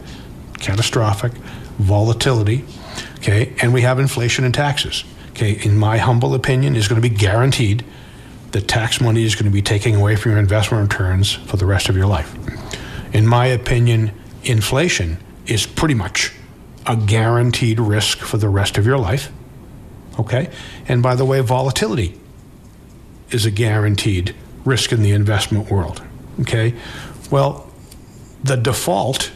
catastrophic, 0.59 1.31
volatility, 1.79 2.65
okay, 3.23 3.53
and 3.61 3.73
we 3.73 3.81
have 3.81 3.99
inflation 3.99 4.43
and 4.43 4.53
taxes. 4.53 5.03
Okay, 5.31 5.53
in 5.65 5.77
my 5.77 5.97
humble 5.97 6.35
opinion, 6.35 6.75
is 6.75 6.87
going 6.87 7.01
to 7.01 7.09
be 7.09 7.15
guaranteed 7.15 7.83
that 8.51 8.67
tax 8.67 9.01
money 9.01 9.23
is 9.23 9.33
going 9.33 9.45
to 9.45 9.51
be 9.51 9.63
taken 9.63 9.95
away 9.95 10.15
from 10.15 10.33
your 10.33 10.39
investment 10.39 10.91
returns 10.91 11.33
for 11.33 11.57
the 11.57 11.65
rest 11.65 11.89
of 11.89 11.97
your 11.97 12.05
life. 12.05 12.35
In 13.13 13.25
my 13.25 13.47
opinion, 13.47 14.11
inflation 14.43 15.17
is 15.47 15.65
pretty 15.65 15.95
much 15.95 16.33
a 16.85 16.95
guaranteed 16.95 17.79
risk 17.79 18.19
for 18.19 18.37
the 18.37 18.49
rest 18.49 18.77
of 18.77 18.85
your 18.85 18.97
life. 18.97 19.31
Okay? 20.19 20.51
And 20.87 21.01
by 21.01 21.15
the 21.15 21.25
way, 21.25 21.39
volatility 21.39 22.19
is 23.31 23.45
a 23.45 23.51
guaranteed 23.51 24.35
risk 24.65 24.91
in 24.91 25.01
the 25.01 25.11
investment 25.11 25.71
world. 25.71 26.03
Okay? 26.41 26.75
Well, 27.31 27.71
the 28.43 28.57
default 28.57 29.31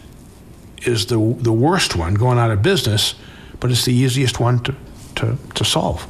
is 0.84 1.08
the, 1.08 1.18
the 1.40 1.54
worst 1.54 1.96
one, 1.96 2.14
going 2.14 2.38
out 2.38 2.52
of 2.52 2.62
business, 2.62 3.16
but 3.60 3.72
it's 3.72 3.86
the 3.86 3.94
easiest 3.94 4.40
one 4.40 4.60
to, 4.60 4.76
to, 5.16 5.38
to 5.56 5.66
solve. 5.66 6.08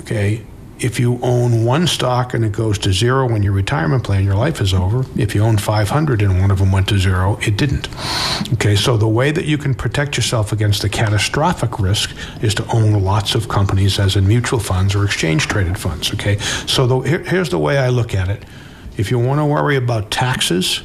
Okay, 0.00 0.44
if 0.78 1.00
you 1.00 1.18
own 1.22 1.64
one 1.64 1.86
stock 1.86 2.34
and 2.34 2.44
it 2.44 2.52
goes 2.52 2.78
to 2.78 2.92
zero 2.92 3.26
when 3.26 3.42
your 3.42 3.52
retirement 3.52 4.04
plan, 4.04 4.24
your 4.24 4.34
life 4.34 4.60
is 4.60 4.74
over. 4.74 5.06
If 5.18 5.34
you 5.34 5.42
own 5.42 5.56
500 5.56 6.20
and 6.20 6.38
one 6.38 6.50
of 6.50 6.58
them 6.58 6.70
went 6.70 6.88
to 6.88 6.98
zero, 6.98 7.38
it 7.40 7.56
didn't. 7.56 7.88
Okay, 8.52 8.76
so 8.76 8.96
the 8.96 9.08
way 9.08 9.30
that 9.30 9.46
you 9.46 9.56
can 9.56 9.74
protect 9.74 10.16
yourself 10.16 10.52
against 10.52 10.82
the 10.82 10.88
catastrophic 10.88 11.78
risk 11.78 12.14
is 12.42 12.54
to 12.56 12.66
own 12.74 13.02
lots 13.02 13.34
of 13.34 13.48
companies, 13.48 13.98
as 13.98 14.16
in 14.16 14.28
mutual 14.28 14.60
funds 14.60 14.94
or 14.94 15.04
exchange 15.04 15.46
traded 15.48 15.78
funds. 15.78 16.12
Okay, 16.12 16.38
so 16.66 16.86
the, 16.86 16.98
here, 17.00 17.24
here's 17.24 17.48
the 17.48 17.58
way 17.58 17.78
I 17.78 17.88
look 17.88 18.14
at 18.14 18.28
it 18.28 18.44
if 18.96 19.10
you 19.10 19.18
want 19.18 19.40
to 19.40 19.44
worry 19.44 19.76
about 19.76 20.10
taxes 20.10 20.82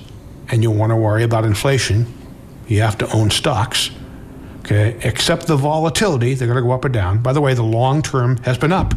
and 0.49 0.63
you 0.63 0.71
want 0.71 0.91
to 0.91 0.95
worry 0.95 1.23
about 1.23 1.45
inflation, 1.45 2.05
you 2.67 2.81
have 2.81 2.97
to 2.97 3.09
own 3.13 3.29
stocks. 3.29 3.89
Okay, 4.61 4.95
except 5.03 5.47
the 5.47 5.57
volatility, 5.57 6.35
they're 6.35 6.47
going 6.47 6.57
to 6.57 6.61
go 6.61 6.71
up 6.71 6.85
or 6.85 6.89
down. 6.89 7.17
By 7.21 7.33
the 7.33 7.41
way, 7.41 7.53
the 7.55 7.63
long 7.63 8.01
term 8.01 8.37
has 8.43 8.57
been 8.57 8.71
up. 8.71 8.93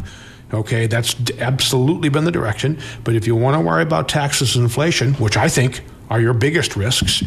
Okay, 0.53 0.85
that's 0.85 1.15
absolutely 1.39 2.09
been 2.09 2.23
the 2.23 2.31
direction. 2.31 2.77
But 3.03 3.15
if 3.15 3.25
you 3.25 3.35
want 3.35 3.57
to 3.57 3.61
worry 3.61 3.81
about 3.81 4.07
taxes 4.07 4.55
and 4.55 4.63
inflation, 4.63 5.15
which 5.15 5.37
I 5.37 5.49
think 5.49 5.83
are 6.09 6.21
your 6.21 6.33
biggest 6.33 6.75
risks, 6.75 7.23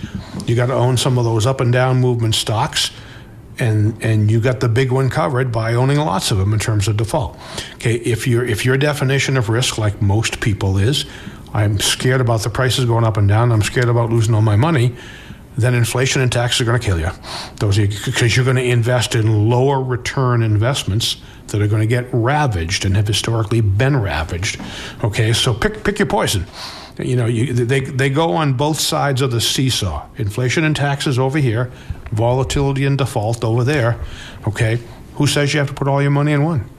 you 0.47 0.55
got 0.55 0.67
to 0.67 0.75
own 0.75 0.97
some 0.97 1.19
of 1.19 1.25
those 1.25 1.47
up 1.47 1.61
and 1.61 1.73
down 1.73 2.01
movement 2.01 2.37
stocks. 2.37 2.93
And, 3.61 4.01
and 4.05 4.31
you 4.31 4.41
got 4.41 4.61
the 4.61 4.69
big 4.69 4.93
one 4.93 5.11
covered 5.11 5.51
by 5.51 5.75
owning 5.75 5.97
lots 5.99 6.31
of 6.31 6.39
them 6.39 6.53
in 6.53 6.61
terms 6.61 6.87
of 6.87 6.97
default. 6.97 7.37
Okay, 7.75 7.97
if 7.97 8.25
your 8.29 8.45
if 8.45 8.65
your 8.65 8.77
definition 8.79 9.37
of 9.37 9.49
risk, 9.49 9.79
like 9.79 10.01
most 10.01 10.41
people 10.41 10.79
is, 10.79 11.07
I'm 11.53 11.81
scared 11.81 12.21
about 12.21 12.43
the 12.43 12.51
prices 12.51 12.85
going 12.85 13.03
up 13.03 13.17
and 13.17 13.27
down. 13.27 13.51
I'm 13.51 13.63
scared 13.63 13.89
about 13.89 14.11
losing 14.11 14.33
all 14.33 14.43
my 14.43 14.55
money 14.55 14.95
then 15.59 15.75
inflation 15.75 16.23
and 16.23 16.31
taxes 16.31 16.61
are 16.61 16.65
going 16.65 16.79
to 16.79 16.87
kill 16.87 17.01
you. 17.01 17.11
Those 17.57 17.79
because 17.79 18.37
you're 18.37 18.45
going 18.45 18.57
to 18.57 18.63
invest 18.63 19.17
in 19.17 19.51
lower 19.51 19.83
return 19.83 20.43
investments 20.43 21.17
that 21.49 21.61
are 21.61 21.67
going 21.67 21.83
to 21.83 21.87
get 21.87 22.07
ravaged 22.13 22.85
and 22.85 22.95
have 22.97 23.09
historically 23.09 23.61
been 23.61 23.97
ravaged. 23.97 24.61
Okay, 25.03 25.33
so 25.33 25.53
pick 25.53 25.83
pick 25.83 25.99
your 25.99 26.07
poison. 26.07 26.47
You 26.99 27.17
know, 27.17 27.27
you, 27.27 27.53
they 27.53 27.81
they 27.81 28.09
go 28.09 28.33
on 28.33 28.55
both 28.55 28.79
sides 28.79 29.21
of 29.21 29.33
the 29.33 29.41
seesaw. 29.41 30.09
Inflation 30.17 30.63
and 30.63 30.77
taxes 30.77 31.19
over 31.19 31.39
here, 31.39 31.73
volatility 32.13 32.85
and 32.85 32.97
default 32.97 33.45
over 33.45 33.65
there. 33.65 33.99
Okay, 34.47 34.79
who 35.15 35.27
says 35.27 35.53
you 35.53 35.59
have 35.59 35.69
to 35.69 35.75
put 35.75 35.89
all 35.89 36.01
your 36.01 36.13
money 36.13 36.33
in 36.33 36.45
one? 36.45 36.71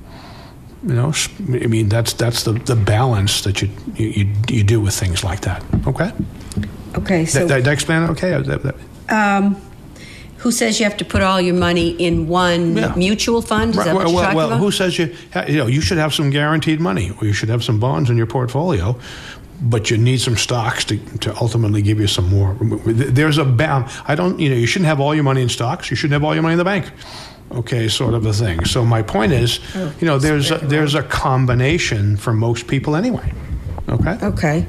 You 0.83 0.93
know, 0.93 1.13
I 1.39 1.67
mean 1.67 1.89
that's 1.89 2.13
that's 2.13 2.43
the, 2.43 2.53
the 2.53 2.77
balance 2.77 3.41
that 3.41 3.61
you, 3.61 3.69
you 3.95 4.33
you 4.47 4.63
do 4.63 4.79
with 4.79 4.93
things 4.93 5.25
like 5.25 5.41
that. 5.41 5.61
Okay. 5.85 6.13
Okay, 7.03 7.25
so 7.25 7.39
Did, 7.47 7.47
did 7.63 7.67
I 7.67 7.71
explain 7.71 8.03
it 8.03 8.09
okay? 8.11 8.31
That- 8.41 8.63
that- 8.63 8.75
um, 9.09 9.55
who 10.37 10.51
says 10.51 10.79
you 10.79 10.85
have 10.85 10.95
to 10.97 11.05
put 11.05 11.21
all 11.21 11.41
your 11.41 11.55
money 11.55 11.89
in 11.89 12.27
one 12.29 12.77
Yeah. 12.77 12.93
mutual 12.95 13.41
fund? 13.41 13.75
Is 13.75 13.83
that 13.83 13.93
what 13.93 14.05
well, 14.05 14.07
you're 14.07 14.15
well, 14.15 14.23
talking 14.23 14.37
well, 14.37 14.47
about? 14.47 14.59
who 14.59 14.71
says 14.71 14.97
you, 14.97 15.13
ha- 15.33 15.45
you 15.49 15.57
know, 15.57 15.67
you 15.67 15.81
should 15.81 15.97
have 15.97 16.13
some 16.13 16.29
guaranteed 16.29 16.79
money 16.79 17.11
or 17.19 17.27
you 17.27 17.33
should 17.33 17.49
have 17.49 17.61
some 17.63 17.77
bonds 17.79 18.09
in 18.09 18.15
your 18.15 18.25
portfolio, 18.27 18.95
but 19.61 19.91
you 19.91 19.97
need 19.97 20.21
some 20.21 20.37
stocks 20.37 20.85
to, 20.85 20.97
to 21.19 21.35
ultimately 21.41 21.81
give 21.81 21.99
you 21.99 22.07
some 22.07 22.29
more. 22.29 22.55
There's 22.85 23.37
a 23.37 23.43
bound. 23.43 23.85
I 24.07 24.15
don't, 24.15 24.39
you 24.39 24.49
know, 24.49 24.55
you 24.55 24.65
shouldn't 24.65 24.87
have 24.87 25.01
all 25.01 25.13
your 25.13 25.25
money 25.25 25.41
in 25.41 25.49
stocks. 25.49 25.89
You 25.91 25.97
shouldn't 25.97 26.13
have 26.13 26.23
all 26.23 26.33
your 26.33 26.43
money 26.43 26.53
in 26.53 26.57
the 26.59 26.63
bank. 26.63 26.85
Okay, 27.51 27.89
sort 27.89 28.13
of 28.13 28.25
a 28.25 28.31
thing. 28.31 28.63
So 28.63 28.85
my 28.85 29.01
point 29.01 29.33
is, 29.33 29.59
Oh, 29.75 29.91
you 29.99 30.05
know, 30.07 30.19
there's 30.19 30.51
a, 30.51 30.59
there's 30.59 30.95
a 30.95 31.03
combination 31.03 32.15
for 32.15 32.31
most 32.31 32.67
people 32.67 32.95
anyway. 32.95 33.33
Okay. 33.89 34.17
okay. 34.23 34.65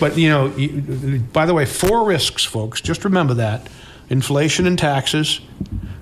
But 0.00 0.16
you 0.18 0.28
know, 0.28 0.46
you, 0.56 1.20
by 1.32 1.46
the 1.46 1.54
way, 1.54 1.66
four 1.66 2.04
risks, 2.04 2.44
folks. 2.44 2.80
Just 2.80 3.04
remember 3.04 3.34
that: 3.34 3.68
inflation 4.08 4.66
and 4.66 4.78
taxes, 4.78 5.40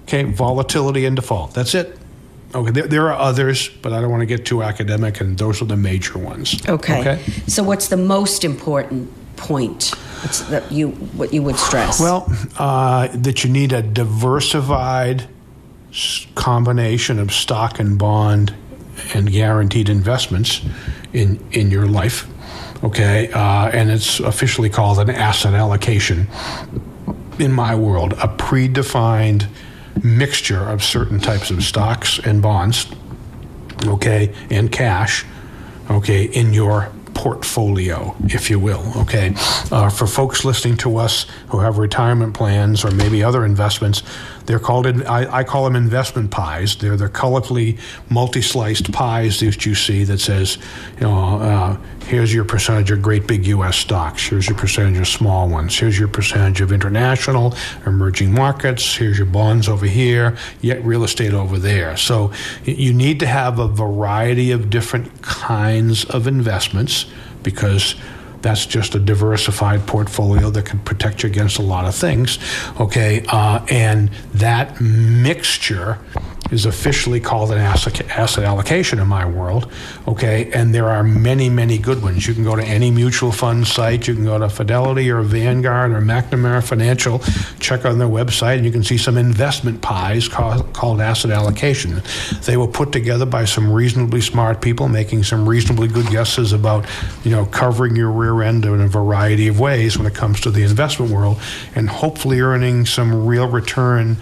okay, 0.04 0.22
volatility 0.22 1.04
and 1.04 1.16
default. 1.16 1.52
That's 1.52 1.74
it. 1.74 1.98
Okay, 2.54 2.70
there, 2.70 2.86
there 2.86 3.10
are 3.10 3.18
others, 3.18 3.68
but 3.68 3.92
I 3.92 4.00
don't 4.00 4.10
want 4.10 4.22
to 4.22 4.26
get 4.26 4.46
too 4.46 4.62
academic, 4.62 5.20
and 5.20 5.36
those 5.36 5.60
are 5.60 5.66
the 5.66 5.76
major 5.76 6.18
ones. 6.18 6.66
Okay. 6.66 7.00
Okay. 7.00 7.22
So 7.46 7.62
what's 7.62 7.88
the 7.88 7.98
most 7.98 8.44
important 8.44 9.12
point 9.36 9.94
What's 10.22 10.40
that 10.48 10.72
you 10.72 10.90
what 10.90 11.32
you 11.32 11.42
would 11.44 11.56
stress? 11.56 12.00
Well, 12.00 12.26
uh, 12.58 13.08
that 13.12 13.44
you 13.44 13.50
need 13.50 13.72
a 13.72 13.82
diversified 13.82 15.28
combination 16.34 17.20
of 17.20 17.32
stock 17.32 17.78
and 17.78 17.98
bond 17.98 18.52
and 19.14 19.30
guaranteed 19.30 19.88
investments 19.88 20.60
in 21.12 21.38
in 21.52 21.70
your 21.70 21.86
life. 21.86 22.26
Okay, 22.82 23.30
uh, 23.32 23.68
and 23.68 23.90
it's 23.90 24.20
officially 24.20 24.70
called 24.70 25.00
an 25.00 25.10
asset 25.10 25.54
allocation. 25.54 26.28
In 27.38 27.52
my 27.52 27.74
world, 27.74 28.12
a 28.14 28.28
predefined 28.28 29.48
mixture 30.02 30.62
of 30.62 30.84
certain 30.84 31.18
types 31.18 31.50
of 31.50 31.64
stocks 31.64 32.20
and 32.20 32.40
bonds, 32.40 32.86
okay, 33.84 34.32
and 34.50 34.70
cash, 34.70 35.24
okay, 35.90 36.24
in 36.24 36.54
your 36.54 36.92
portfolio, 37.14 38.14
if 38.26 38.48
you 38.48 38.60
will. 38.60 38.92
Okay, 38.96 39.34
uh, 39.72 39.90
for 39.90 40.06
folks 40.06 40.44
listening 40.44 40.76
to 40.76 40.98
us 40.98 41.26
who 41.48 41.58
have 41.58 41.78
retirement 41.78 42.32
plans 42.32 42.84
or 42.84 42.92
maybe 42.92 43.24
other 43.24 43.44
investments, 43.44 44.04
they're 44.48 44.58
called. 44.58 44.86
I, 44.86 45.40
I 45.40 45.44
call 45.44 45.64
them 45.64 45.76
investment 45.76 46.30
pies. 46.30 46.74
They're 46.74 46.96
the 46.96 47.10
colorfully 47.10 47.78
multi-sliced 48.08 48.90
pies 48.92 49.40
that 49.40 49.66
you 49.66 49.74
see 49.74 50.04
that 50.04 50.20
says, 50.20 50.56
you 50.94 51.02
know, 51.02 51.38
uh, 51.38 51.76
here's 52.06 52.32
your 52.32 52.46
percentage 52.46 52.90
of 52.90 53.02
great 53.02 53.26
big 53.26 53.46
U.S. 53.46 53.76
stocks. 53.76 54.26
Here's 54.26 54.48
your 54.48 54.56
percentage 54.56 54.98
of 54.98 55.06
small 55.06 55.50
ones. 55.50 55.78
Here's 55.78 55.98
your 55.98 56.08
percentage 56.08 56.62
of 56.62 56.72
international, 56.72 57.54
emerging 57.84 58.32
markets. 58.32 58.96
Here's 58.96 59.18
your 59.18 59.26
bonds 59.26 59.68
over 59.68 59.84
here. 59.84 60.38
Yet 60.62 60.82
real 60.82 61.04
estate 61.04 61.34
over 61.34 61.58
there. 61.58 61.98
So 61.98 62.32
you 62.64 62.94
need 62.94 63.20
to 63.20 63.26
have 63.26 63.58
a 63.58 63.68
variety 63.68 64.50
of 64.50 64.70
different 64.70 65.20
kinds 65.20 66.06
of 66.06 66.26
investments 66.26 67.04
because 67.42 67.96
that's 68.42 68.66
just 68.66 68.94
a 68.94 68.98
diversified 68.98 69.86
portfolio 69.86 70.50
that 70.50 70.64
can 70.64 70.78
protect 70.80 71.22
you 71.22 71.28
against 71.28 71.58
a 71.58 71.62
lot 71.62 71.84
of 71.84 71.94
things. 71.94 72.38
Okay, 72.80 73.24
uh, 73.28 73.64
and 73.68 74.10
that 74.34 74.80
mixture 74.80 75.98
is 76.50 76.64
officially 76.64 77.20
called 77.20 77.52
an 77.52 77.58
asset, 77.58 78.00
asset 78.10 78.44
allocation 78.44 78.98
in 78.98 79.06
my 79.06 79.26
world. 79.26 79.70
Okay, 80.06 80.50
and 80.52 80.74
there 80.74 80.88
are 80.88 81.02
many, 81.02 81.48
many 81.48 81.76
good 81.78 82.02
ones. 82.02 82.26
You 82.26 82.34
can 82.34 82.44
go 82.44 82.56
to 82.56 82.64
any 82.64 82.90
mutual 82.90 83.32
fund 83.32 83.66
site. 83.66 84.08
You 84.08 84.14
can 84.14 84.24
go 84.24 84.38
to 84.38 84.48
Fidelity 84.48 85.10
or 85.10 85.20
Vanguard 85.22 85.92
or 85.92 86.00
McNamara 86.00 86.66
Financial. 86.66 87.18
Check 87.60 87.84
on 87.84 87.98
their 87.98 88.08
website, 88.08 88.56
and 88.56 88.64
you 88.64 88.72
can 88.72 88.82
see 88.82 88.96
some 88.96 89.18
investment 89.18 89.82
pies 89.82 90.28
called, 90.28 90.72
called 90.72 91.00
asset 91.00 91.30
allocation. 91.30 92.02
They 92.44 92.56
were 92.56 92.66
put 92.66 92.92
together 92.92 93.26
by 93.26 93.44
some 93.44 93.70
reasonably 93.70 94.20
smart 94.20 94.62
people 94.62 94.88
making 94.88 95.24
some 95.24 95.48
reasonably 95.48 95.88
good 95.88 96.06
guesses 96.06 96.52
about, 96.52 96.86
you 97.24 97.30
know, 97.30 97.44
covering 97.46 97.94
your 97.94 98.10
rear 98.10 98.42
end 98.42 98.64
in 98.64 98.80
a 98.80 98.88
variety 98.88 99.48
of 99.48 99.60
ways 99.60 99.98
when 99.98 100.06
it 100.06 100.14
comes 100.14 100.40
to 100.40 100.50
the 100.50 100.62
investment 100.62 101.12
world, 101.12 101.38
and 101.74 101.90
hopefully 101.90 102.40
earning 102.40 102.86
some 102.86 103.26
real 103.26 103.48
return 103.48 104.16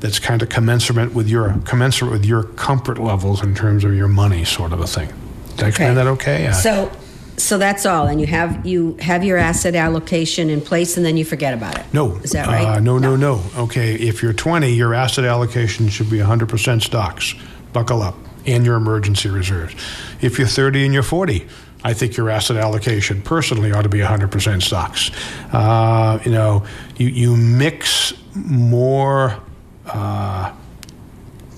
that's 0.00 0.18
kind 0.18 0.42
of 0.42 0.48
commensurate 0.48 1.14
with 1.14 1.28
your 1.28 1.56
commensurate 1.64 2.12
with 2.12 2.24
your 2.24 2.44
comfort 2.44 2.98
levels 2.98 3.42
in 3.42 3.54
terms 3.54 3.84
of 3.84 3.94
your 3.94 4.08
money, 4.08 4.44
sort 4.44 4.72
of 4.72 4.80
a 4.80 4.86
thing. 4.86 5.08
Did 5.56 5.64
I 5.64 5.68
explain 5.68 5.94
that 5.94 6.06
okay? 6.06 6.52
So 6.52 6.90
so 7.36 7.58
that's 7.58 7.84
all 7.84 8.06
and 8.06 8.20
you 8.20 8.26
have 8.26 8.64
you 8.64 8.96
have 9.00 9.24
your 9.24 9.36
asset 9.38 9.74
allocation 9.74 10.50
in 10.50 10.60
place 10.60 10.96
and 10.96 11.04
then 11.04 11.16
you 11.16 11.24
forget 11.24 11.52
about 11.54 11.78
it. 11.78 11.84
no. 11.92 12.16
Is 12.16 12.30
that 12.32 12.46
right? 12.46 12.64
Uh, 12.64 12.80
no, 12.80 12.98
no, 12.98 13.16
no. 13.16 13.42
Okay, 13.56 13.94
if 13.94 14.22
you're 14.22 14.32
20, 14.32 14.72
your 14.72 14.94
asset 14.94 15.24
allocation 15.24 15.88
should 15.88 16.10
be 16.10 16.18
100% 16.18 16.82
stocks. 16.82 17.34
Buckle 17.72 18.02
up. 18.02 18.14
And 18.46 18.64
your 18.64 18.76
emergency 18.76 19.30
reserves. 19.30 19.74
If 20.20 20.38
you're 20.38 20.46
30 20.46 20.84
and 20.84 20.92
you're 20.92 21.02
40, 21.02 21.46
I 21.82 21.94
think 21.94 22.16
your 22.16 22.28
asset 22.28 22.58
allocation 22.58 23.22
personally 23.22 23.72
ought 23.72 23.82
to 23.82 23.88
be 23.88 24.00
100% 24.00 24.62
stocks. 24.62 25.10
Uh, 25.52 26.18
you 26.24 26.30
know, 26.30 26.64
you, 26.96 27.08
you 27.08 27.36
mix 27.36 28.12
more 28.34 29.38
uh, 29.86 30.52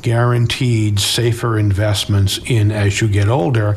guaranteed, 0.02 1.00
safer 1.00 1.58
investments 1.58 2.38
in 2.46 2.70
as 2.70 3.00
you 3.00 3.08
get 3.08 3.28
older. 3.28 3.76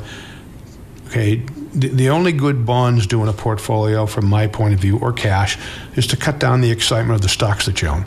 Okay, 1.08 1.38
the, 1.74 1.88
the 1.90 2.10
only 2.10 2.32
good 2.32 2.66
bonds 2.66 3.08
do 3.08 3.22
in 3.24 3.30
a 3.30 3.34
portfolio, 3.34 4.06
from 4.06 4.28
my 4.28 4.48
point 4.48 4.74
of 4.74 4.80
view, 4.80 5.00
or 5.00 5.12
cash, 5.12 5.58
is 5.96 6.06
to 6.08 6.18
cut 6.18 6.40
down 6.40 6.62
the 6.62 6.70
excitement 6.72 7.16
of 7.16 7.22
the 7.22 7.30
stocks 7.30 7.66
that 7.66 7.82
you 7.82 7.88
own. 7.88 8.06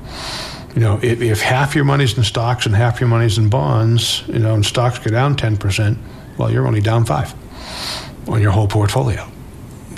You 0.75 0.81
know, 0.81 1.01
if, 1.03 1.21
if 1.21 1.41
half 1.43 1.75
your 1.75 1.85
money's 1.85 2.17
in 2.17 2.23
stocks 2.25 2.65
and 2.65 2.75
half 2.75 3.01
your 3.01 3.09
money's 3.09 3.39
in 3.39 3.51
bonds, 3.51 4.23
you 4.29 4.39
know, 4.39 4.55
and 4.55 4.65
stocks 4.65 4.99
go 4.99 5.11
down 5.11 5.37
10%, 5.37 5.97
well, 6.39 6.51
you're 6.51 6.67
only 6.67 6.81
down 6.81 7.05
five 7.05 7.35
on 8.29 8.41
your 8.41 8.53
whole 8.53 8.69
portfolio, 8.69 9.29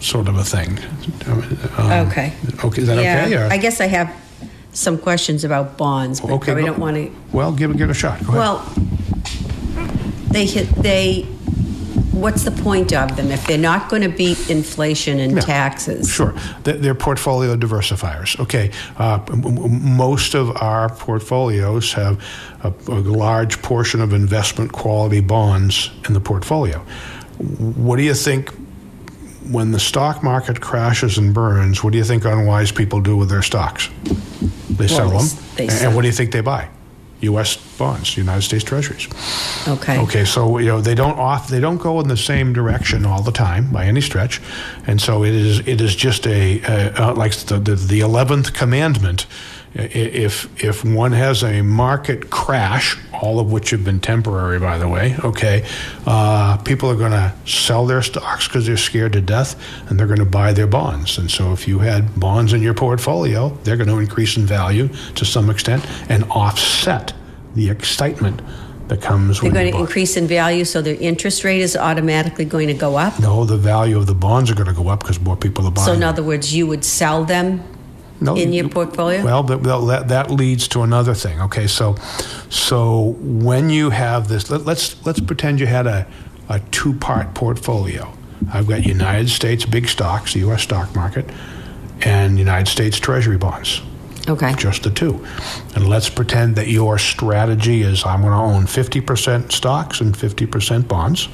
sort 0.00 0.26
of 0.28 0.36
a 0.36 0.44
thing. 0.44 0.78
Um, 1.26 2.08
Okay. 2.08 2.32
Okay, 2.64 2.82
is 2.82 2.88
that 2.88 3.02
yeah, 3.02 3.24
okay? 3.26 3.36
or- 3.36 3.52
I 3.52 3.58
guess 3.58 3.80
I 3.80 3.86
have 3.86 4.08
some 4.74 4.98
questions 4.98 5.44
about 5.44 5.78
bonds, 5.78 6.20
but 6.20 6.30
okay, 6.32 6.54
we 6.54 6.60
go- 6.60 6.66
don't 6.68 6.78
want 6.78 6.96
to 6.96 7.10
Well, 7.32 7.52
give 7.52 7.70
it, 7.70 7.76
give 7.76 7.88
it 7.88 7.92
a 7.92 7.94
shot. 7.94 8.20
Go 8.20 8.34
ahead. 8.34 8.38
Well, 8.38 8.72
they 10.30 10.46
hit 10.46 10.68
they 10.76 11.26
what's 12.14 12.44
the 12.44 12.50
point 12.50 12.92
of 12.92 13.16
them 13.16 13.30
if 13.30 13.44
they're 13.46 13.58
not 13.58 13.88
going 13.88 14.02
to 14.02 14.08
beat 14.08 14.48
inflation 14.48 15.18
and 15.18 15.40
taxes? 15.42 16.08
Sure. 16.08 16.34
They're, 16.62 16.94
portfolio 16.94 17.56
diversifiers. 17.56 18.38
Okay. 18.38 18.70
Uh, 18.96 19.18
most 19.34 20.34
of 20.34 20.56
our 20.56 20.88
portfolios 20.94 21.92
have 21.94 22.22
a, 22.62 22.72
a 22.88 22.94
large 23.00 23.60
portion 23.62 24.00
of 24.00 24.12
investment 24.12 24.72
quality 24.72 25.20
bonds 25.20 25.90
in 26.06 26.14
the 26.14 26.20
portfolio. 26.20 26.78
What 27.38 27.96
do 27.96 28.02
you 28.04 28.14
think 28.14 28.54
when 29.50 29.70
the 29.70 29.80
stock 29.80 30.22
market 30.22 30.60
crashes 30.60 31.18
and 31.18 31.34
burns? 31.34 31.82
What 31.84 31.92
do 31.92 31.98
you 31.98 32.04
think 32.04 32.24
unwise 32.24 32.72
people 32.72 33.00
do 33.00 33.16
with 33.16 33.28
their 33.28 33.42
stocks? 33.42 33.88
They 34.70 34.88
sell 34.88 35.10
they 35.10 35.18
them. 35.18 35.26
they 35.56 35.64
and 35.64 35.72
sell. 35.72 35.94
what 35.94 36.02
do 36.02 36.08
you 36.08 36.12
think 36.12 36.32
they 36.32 36.40
buy? 36.40 36.68
U.S. 37.20 37.56
bonds, 37.78 38.16
United 38.16 38.42
States 38.42 38.64
Treasuries. 38.64 39.08
Okay. 39.66 39.98
Okay, 40.00 40.24
so 40.24 40.58
you 40.58 40.66
know 40.66 40.80
they 40.80 40.94
don't 40.94 41.18
off 41.18 41.48
they 41.48 41.60
don't 41.60 41.78
go 41.78 42.00
in 42.00 42.08
the 42.08 42.16
same 42.16 42.52
direction 42.52 43.06
all 43.06 43.22
the 43.22 43.32
time 43.32 43.70
by 43.72 43.86
any 43.86 44.00
stretch, 44.00 44.40
and 44.86 45.00
so 45.00 45.24
it 45.24 45.34
is 45.34 45.60
it 45.66 45.80
is 45.80 45.96
just 45.96 46.26
a, 46.26 46.60
a 46.96 47.14
like 47.14 47.32
the 47.32 47.58
the 47.58 48.00
eleventh 48.00 48.52
commandment. 48.52 49.26
If 49.74 50.62
if 50.62 50.84
one 50.84 51.10
has 51.12 51.42
a 51.42 51.60
market 51.62 52.30
crash, 52.30 52.96
all 53.12 53.40
of 53.40 53.50
which 53.50 53.70
have 53.70 53.84
been 53.84 53.98
temporary, 53.98 54.60
by 54.60 54.78
the 54.78 54.86
way, 54.88 55.16
okay, 55.24 55.66
uh, 56.06 56.58
people 56.58 56.88
are 56.90 56.96
going 56.96 57.10
to 57.10 57.34
sell 57.44 57.84
their 57.84 58.00
stocks 58.00 58.46
because 58.46 58.66
they're 58.66 58.76
scared 58.76 59.14
to 59.14 59.20
death, 59.20 59.60
and 59.88 59.98
they're 59.98 60.06
going 60.06 60.20
to 60.20 60.24
buy 60.24 60.52
their 60.52 60.68
bonds. 60.68 61.18
And 61.18 61.28
so, 61.28 61.52
if 61.52 61.66
you 61.66 61.80
had 61.80 62.18
bonds 62.20 62.52
in 62.52 62.62
your 62.62 62.74
portfolio, 62.74 63.48
they're 63.64 63.76
going 63.76 63.88
to 63.88 63.98
increase 63.98 64.36
in 64.36 64.46
value 64.46 64.88
to 65.16 65.24
some 65.24 65.50
extent 65.50 65.84
and 66.08 66.22
offset 66.30 67.12
the 67.56 67.68
excitement 67.68 68.42
that 68.88 69.00
comes 69.02 69.40
They're 69.40 69.50
when 69.50 69.54
going 69.54 69.72
to 69.72 69.78
increase 69.78 70.16
in 70.16 70.28
value, 70.28 70.64
so 70.64 70.82
their 70.82 70.96
interest 70.96 71.42
rate 71.42 71.62
is 71.62 71.76
automatically 71.76 72.44
going 72.44 72.68
to 72.68 72.74
go 72.74 72.96
up? 72.96 73.18
No, 73.18 73.44
the 73.44 73.56
value 73.56 73.96
of 73.96 74.06
the 74.06 74.14
bonds 74.14 74.50
are 74.50 74.54
going 74.54 74.68
to 74.68 74.74
go 74.74 74.88
up 74.88 75.00
because 75.00 75.20
more 75.20 75.36
people 75.36 75.66
are 75.66 75.72
buying. 75.72 75.86
So 75.86 75.92
in 75.94 76.00
them. 76.00 76.10
other 76.10 76.22
words, 76.22 76.54
you 76.54 76.66
would 76.68 76.84
sell 76.84 77.24
them 77.24 77.62
No, 78.20 78.36
in 78.36 78.52
your 78.52 78.64
you- 78.64 78.70
portfolio? 78.70 79.24
Well, 79.24 79.42
that, 79.44 79.62
that 79.62 80.08
that 80.08 80.30
leads 80.30 80.68
to 80.68 80.82
another 80.82 81.14
thing. 81.14 81.40
Okay, 81.42 81.66
so 81.66 81.96
so 82.48 83.16
when 83.20 83.70
you 83.70 83.90
have 83.90 84.28
this, 84.28 84.50
let, 84.50 84.64
let's 84.64 85.04
let's 85.04 85.20
pretend 85.20 85.60
you 85.60 85.66
had 85.66 85.86
a 85.86 86.06
a 86.48 86.60
two 86.70 86.94
part 86.94 87.34
portfolio. 87.34 88.12
I've 88.52 88.66
got 88.66 88.84
United 88.84 89.30
States 89.30 89.64
big 89.64 89.88
stocks, 89.88 90.34
the 90.34 90.40
U.S. 90.40 90.62
stock 90.62 90.94
market, 90.94 91.28
and 92.02 92.38
United 92.38 92.68
States 92.70 92.98
Treasury 92.98 93.38
bonds. 93.38 93.80
Okay. 94.28 94.54
Just 94.54 94.84
the 94.84 94.90
two. 94.90 95.24
And 95.74 95.88
let's 95.88 96.08
pretend 96.08 96.56
that 96.56 96.68
your 96.68 96.98
strategy 96.98 97.82
is 97.82 98.04
I'm 98.06 98.22
going 98.22 98.32
to 98.32 98.38
own 98.38 98.64
50% 98.64 99.52
stocks 99.52 100.00
and 100.00 100.14
50% 100.14 100.88
bonds. 100.88 101.28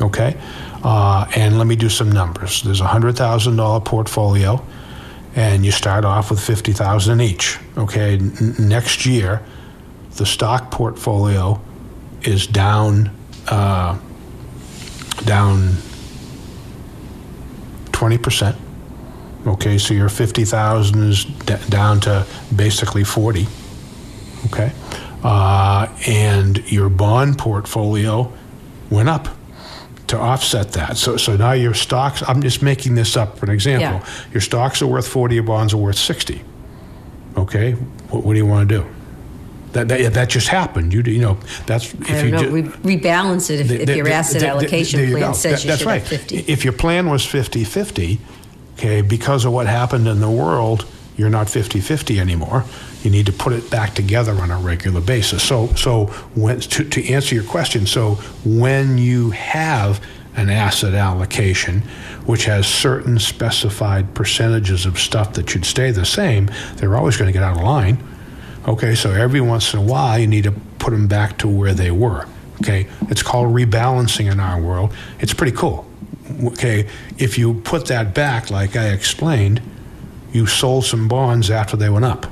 Okay? 0.00 0.36
Uh, 0.82 1.26
and 1.34 1.58
let 1.58 1.66
me 1.66 1.76
do 1.76 1.88
some 1.88 2.10
numbers. 2.10 2.62
There's 2.62 2.80
a 2.80 2.84
$100,000 2.84 3.84
portfolio, 3.84 4.64
and 5.36 5.64
you 5.64 5.70
start 5.72 6.04
off 6.04 6.30
with 6.30 6.40
50000 6.40 7.20
each. 7.20 7.58
Okay? 7.76 8.14
N- 8.14 8.54
next 8.58 9.06
year, 9.06 9.42
the 10.16 10.26
stock 10.26 10.70
portfolio 10.70 11.60
is 12.22 12.46
down, 12.46 13.10
uh, 13.48 13.96
down 15.24 15.76
20%. 17.92 18.56
Okay, 19.46 19.78
so 19.78 19.94
your 19.94 20.10
50,000 20.10 21.10
is 21.10 21.24
d- 21.24 21.56
down 21.70 22.00
to 22.00 22.26
basically 22.54 23.04
40. 23.04 23.46
Okay. 24.46 24.72
Uh, 25.22 25.86
and 26.06 26.58
your 26.70 26.88
bond 26.88 27.38
portfolio 27.38 28.30
went 28.90 29.08
up 29.08 29.28
to 30.10 30.18
offset 30.18 30.72
that. 30.72 30.96
So, 30.96 31.16
so 31.16 31.36
now 31.36 31.52
your 31.52 31.72
stocks, 31.74 32.22
I'm 32.26 32.42
just 32.42 32.62
making 32.62 32.96
this 32.96 33.16
up 33.16 33.38
for 33.38 33.46
an 33.46 33.52
example. 33.52 34.00
Yeah. 34.06 34.30
Your 34.32 34.40
stocks 34.40 34.82
are 34.82 34.86
worth 34.86 35.06
40, 35.06 35.34
your 35.36 35.44
bonds 35.44 35.72
are 35.72 35.76
worth 35.76 35.98
60. 35.98 36.42
Okay. 37.36 37.72
What, 37.72 38.24
what 38.24 38.32
do 38.32 38.38
you 38.38 38.46
want 38.46 38.68
to 38.68 38.78
do? 38.82 38.86
That, 39.72 39.86
that, 39.86 40.14
that 40.14 40.28
just 40.28 40.48
happened. 40.48 40.92
You, 40.92 41.04
do- 41.04 41.12
you 41.12 41.20
know, 41.20 41.38
that's 41.66 41.94
if 41.94 42.10
I 42.10 42.22
you 42.24 42.30
know, 42.32 42.42
ju- 42.42 42.50
re- 42.50 42.62
rebalance 42.96 43.50
it 43.50 43.60
if, 43.60 43.68
the- 43.68 43.82
if 43.82 43.96
your 43.96 44.04
the- 44.06 44.12
asset 44.12 44.40
the- 44.40 44.48
allocation 44.48 44.98
you 45.00 45.10
plan 45.16 45.30
go. 45.30 45.32
says 45.32 45.52
That- 45.52 45.64
you 45.64 45.68
that's 45.70 45.78
should 45.82 45.86
right. 45.86 46.00
have 46.02 46.08
50. 46.08 46.36
If 46.48 46.64
your 46.64 46.72
plan 46.72 47.08
was 47.08 47.24
50 47.24 47.62
50, 47.62 48.18
okay, 48.74 49.00
because 49.02 49.44
of 49.44 49.52
what 49.52 49.68
happened 49.68 50.08
in 50.08 50.20
the 50.20 50.30
world, 50.30 50.86
you're 51.16 51.30
not 51.30 51.48
50 51.48 51.80
50 51.80 52.18
anymore. 52.18 52.64
You 53.02 53.10
need 53.10 53.26
to 53.26 53.32
put 53.32 53.52
it 53.52 53.70
back 53.70 53.94
together 53.94 54.32
on 54.32 54.50
a 54.50 54.58
regular 54.58 55.00
basis. 55.00 55.42
So, 55.42 55.68
so 55.74 56.06
when, 56.34 56.60
to, 56.60 56.84
to 56.84 57.08
answer 57.08 57.34
your 57.34 57.44
question, 57.44 57.86
so 57.86 58.16
when 58.44 58.98
you 58.98 59.30
have 59.30 60.04
an 60.36 60.48
asset 60.48 60.94
allocation 60.94 61.82
which 62.26 62.44
has 62.44 62.66
certain 62.66 63.18
specified 63.18 64.14
percentages 64.14 64.86
of 64.86 64.98
stuff 64.98 65.32
that 65.34 65.50
should 65.50 65.64
stay 65.64 65.90
the 65.90 66.04
same, 66.04 66.50
they're 66.76 66.96
always 66.96 67.16
going 67.16 67.26
to 67.26 67.32
get 67.32 67.42
out 67.42 67.56
of 67.56 67.62
line. 67.62 68.02
Okay, 68.68 68.94
so 68.94 69.10
every 69.10 69.40
once 69.40 69.72
in 69.72 69.80
a 69.80 69.82
while 69.82 70.18
you 70.18 70.26
need 70.26 70.44
to 70.44 70.52
put 70.78 70.90
them 70.90 71.08
back 71.08 71.38
to 71.38 71.48
where 71.48 71.74
they 71.74 71.90
were. 71.90 72.26
Okay, 72.62 72.86
it's 73.08 73.22
called 73.22 73.54
rebalancing 73.54 74.30
in 74.30 74.38
our 74.38 74.60
world. 74.60 74.94
It's 75.18 75.32
pretty 75.32 75.56
cool. 75.56 75.86
Okay, 76.44 76.86
if 77.18 77.38
you 77.38 77.54
put 77.54 77.86
that 77.86 78.14
back, 78.14 78.50
like 78.50 78.76
I 78.76 78.90
explained, 78.90 79.62
you 80.32 80.46
sold 80.46 80.84
some 80.84 81.08
bonds 81.08 81.50
after 81.50 81.76
they 81.76 81.88
went 81.88 82.04
up. 82.04 82.26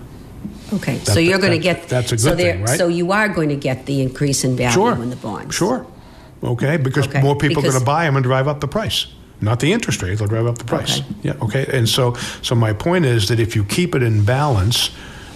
Okay, 0.72 0.98
so 0.98 1.18
you're 1.18 1.38
going 1.38 1.52
to 1.52 1.58
get. 1.58 1.88
that's 1.88 2.12
a 2.12 2.18
so 2.18 2.30
good 2.30 2.38
there- 2.38 2.52
thing, 2.54 2.62
right? 2.64 2.78
So 2.78 2.88
you 2.88 3.12
are 3.12 3.28
going 3.28 3.48
to 3.48 3.56
get 3.56 3.86
the 3.86 4.02
increase 4.02 4.44
in 4.44 4.56
value 4.56 4.74
Sure. 4.74 4.92
in 5.02 5.10
the 5.10 5.16
bonds. 5.16 5.54
Sure. 5.54 5.86
Okay, 6.42 6.76
because 6.76 7.06
Okay, 7.08 7.20
more 7.22 7.36
people 7.36 7.58
are 7.60 7.68
going 7.70 7.78
to 7.78 7.84
buy 7.84 8.04
them 8.04 8.16
and 8.16 8.24
drive 8.24 8.46
up 8.46 8.60
the 8.60 8.68
price. 8.68 9.06
Not 9.40 9.60
the 9.60 9.72
interest 9.72 10.02
rate, 10.02 10.18
they'll 10.18 10.28
drive 10.28 10.46
up 10.46 10.58
the 10.58 10.64
price. 10.64 10.98
Okay. 11.00 11.08
Yeah, 11.22 11.32
okay. 11.42 11.66
And 11.72 11.88
so 11.88 12.14
so 12.42 12.54
my 12.54 12.72
point 12.72 13.04
is 13.04 13.28
that 13.28 13.38
if 13.40 13.54
you 13.56 13.64
keep 13.64 13.94
it 13.94 14.02
in 14.02 14.24
balance, 14.24 14.90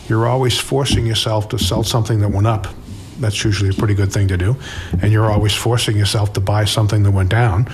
you're 0.09 0.27
always 0.27 0.59
forcing 0.59 1.07
yourself 1.07 1.49
to 1.51 1.59
sell 1.59 1.83
something 1.85 2.21
that 2.21 2.29
went 2.31 2.47
up. 2.49 2.67
That's 3.21 3.45
usually 3.45 3.71
a 3.71 3.73
pretty 3.73 3.95
good 3.95 4.13
thing 4.13 4.27
to 4.29 4.37
do. 4.37 4.57
And 5.01 5.13
you're 5.13 5.31
always 5.31 5.55
forcing 5.55 5.97
yourself 5.97 6.33
to 6.33 6.41
buy 6.41 6.65
something 6.65 7.05
that 7.05 7.13
went 7.13 7.31
down. 7.31 7.67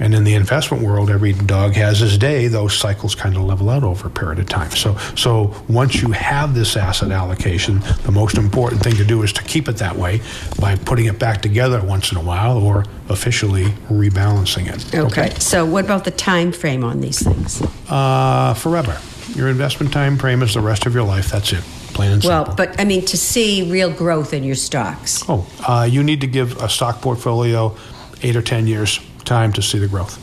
And 0.00 0.14
in 0.14 0.24
the 0.24 0.34
investment 0.34 0.82
world, 0.82 1.08
every 1.08 1.32
dog 1.32 1.74
has 1.74 2.00
his 2.00 2.18
day. 2.18 2.48
Those 2.48 2.76
cycles 2.76 3.14
kind 3.14 3.36
of 3.36 3.42
level 3.42 3.70
out 3.70 3.84
over 3.84 4.08
a 4.08 4.10
period 4.10 4.38
of 4.40 4.48
time. 4.48 4.70
So, 4.72 4.96
so 5.16 5.54
once 5.68 6.02
you 6.02 6.10
have 6.12 6.54
this 6.54 6.76
asset 6.76 7.12
allocation, 7.12 7.80
the 8.04 8.12
most 8.12 8.36
important 8.36 8.82
thing 8.82 8.96
to 8.96 9.04
do 9.04 9.22
is 9.22 9.32
to 9.34 9.42
keep 9.44 9.68
it 9.68 9.76
that 9.76 9.96
way 9.96 10.20
by 10.60 10.76
putting 10.76 11.06
it 11.06 11.18
back 11.18 11.42
together 11.42 11.80
once 11.84 12.10
in 12.10 12.18
a 12.18 12.22
while 12.22 12.58
or 12.58 12.84
officially 13.08 13.66
rebalancing 13.88 14.66
it. 14.66 14.94
Okay. 14.94 15.30
So 15.38 15.64
what 15.64 15.84
about 15.84 16.04
the 16.04 16.10
time 16.10 16.52
frame 16.52 16.84
on 16.84 17.00
these 17.00 17.22
things? 17.22 17.62
Uh, 17.88 18.54
forever. 18.54 18.98
Your 19.34 19.48
investment 19.48 19.92
time 19.92 20.18
frame 20.18 20.42
is 20.42 20.54
the 20.54 20.60
rest 20.60 20.86
of 20.86 20.94
your 20.94 21.04
life. 21.04 21.30
That's 21.30 21.52
it. 21.52 21.64
And 21.96 22.20
simple. 22.20 22.28
Well, 22.28 22.54
but 22.56 22.80
I 22.80 22.84
mean 22.84 23.04
to 23.06 23.16
see 23.16 23.70
real 23.70 23.88
growth 23.88 24.34
in 24.34 24.42
your 24.42 24.56
stocks. 24.56 25.22
Oh, 25.28 25.46
uh, 25.66 25.88
you 25.88 26.02
need 26.02 26.20
to 26.22 26.26
give 26.26 26.60
a 26.60 26.68
stock 26.68 27.00
portfolio 27.00 27.76
eight 28.22 28.34
or 28.34 28.42
ten 28.42 28.66
years 28.66 28.98
time 29.24 29.52
to 29.52 29.62
see 29.62 29.78
the 29.78 29.88
growth. 29.88 30.18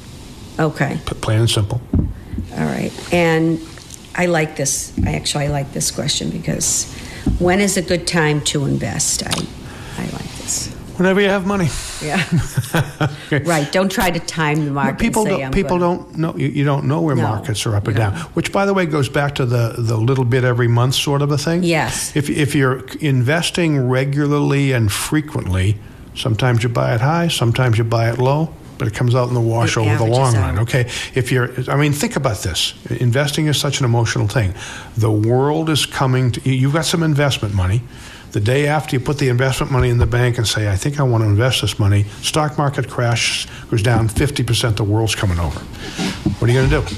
Okay. 0.59 0.99
P- 1.05 1.15
Plain 1.15 1.39
and 1.39 1.49
simple. 1.49 1.81
All 2.53 2.65
right. 2.65 2.91
And 3.13 3.59
I 4.15 4.25
like 4.27 4.55
this. 4.55 4.91
I 5.05 5.13
actually 5.13 5.45
I 5.45 5.47
like 5.49 5.71
this 5.73 5.91
question 5.91 6.29
because 6.29 6.91
when 7.39 7.59
is 7.61 7.77
a 7.77 7.81
good 7.81 8.05
time 8.07 8.41
to 8.41 8.65
invest? 8.65 9.23
I 9.25 9.31
I 9.97 10.03
like 10.03 10.31
this. 10.41 10.67
Whenever 10.97 11.21
you 11.21 11.29
have 11.29 11.47
money. 11.47 11.67
Yeah. 12.03 12.21
right. 13.45 13.71
Don't 13.71 13.89
try 13.91 14.11
to 14.11 14.19
time 14.19 14.65
the 14.65 14.71
market. 14.71 14.99
people 14.99 15.23
don't, 15.25 15.51
people 15.53 15.79
gonna- 15.79 15.97
don't 16.03 16.17
know 16.17 16.35
you, 16.37 16.47
you 16.47 16.63
don't 16.65 16.85
know 16.85 17.01
where 17.01 17.15
No, 17.15 17.23
markets 17.23 17.65
are 17.65 17.75
up 17.75 17.87
and 17.87 17.95
down 17.97 18.15
which 18.35 18.51
by 18.51 18.65
the 18.65 18.73
way 18.73 18.85
goes 18.85 19.09
back 19.09 19.35
to 19.35 19.45
the 19.45 19.75
the 19.77 19.97
little 19.97 20.25
bit 20.25 20.43
every 20.43 20.67
month 20.67 20.95
sort 20.95 21.21
of 21.21 21.31
a 21.31 21.37
thing 21.37 21.63
Yes. 21.63 22.15
if 22.15 22.29
if 22.29 22.53
you're 22.55 22.83
investing 22.99 23.89
regularly 23.89 24.73
and 24.73 24.91
frequently 24.91 25.77
sometimes 26.15 26.61
you 26.63 26.69
buy 26.69 26.93
it 26.95 27.01
high 27.01 27.29
sometimes 27.29 27.77
you 27.77 27.83
buy 27.83 28.09
it 28.11 28.17
low 28.19 28.49
but 28.81 28.87
it 28.87 28.95
comes 28.95 29.13
out 29.13 29.27
in 29.27 29.35
the 29.35 29.39
wash 29.39 29.77
It 29.77 29.81
over 29.81 29.95
the 29.95 30.05
long 30.09 30.35
out. 30.35 30.41
run 30.41 30.59
okay 30.59 30.89
if 31.13 31.31
you're 31.31 31.51
i 31.69 31.75
mean 31.75 31.93
think 31.93 32.15
about 32.15 32.37
this 32.37 32.73
investing 32.89 33.45
is 33.45 33.55
such 33.59 33.77
an 33.79 33.85
emotional 33.85 34.27
thing 34.27 34.55
the 34.97 35.11
world 35.11 35.69
is 35.69 35.85
coming 35.85 36.31
to 36.31 36.41
you- 36.49 36.55
you've 36.55 36.73
got 36.73 36.85
some 36.85 37.03
investment 37.03 37.53
money 37.53 37.83
the 38.31 38.39
day 38.39 38.65
after 38.65 38.95
you 38.95 38.99
put 38.99 39.19
the 39.19 39.29
investment 39.29 39.71
money 39.71 39.89
in 39.89 39.97
the 39.97 40.05
bank 40.05 40.37
and 40.37 40.47
say, 40.47 40.71
I 40.71 40.77
think 40.77 41.01
I 41.01 41.03
want 41.03 41.21
to 41.25 41.27
invest 41.29 41.61
this 41.63 41.77
money, 41.77 42.05
stock 42.21 42.57
market 42.57 42.87
crash 42.89 43.45
goes 43.69 43.83
down 43.83 44.07
50%, 44.07 44.77
the 44.77 44.85
world's 44.85 45.15
coming 45.15 45.37
over. 45.37 45.59
What 46.39 46.49
are 46.49 46.53
you 46.53 46.59
going 46.65 46.69
to 46.69 46.81
do? 46.89 46.95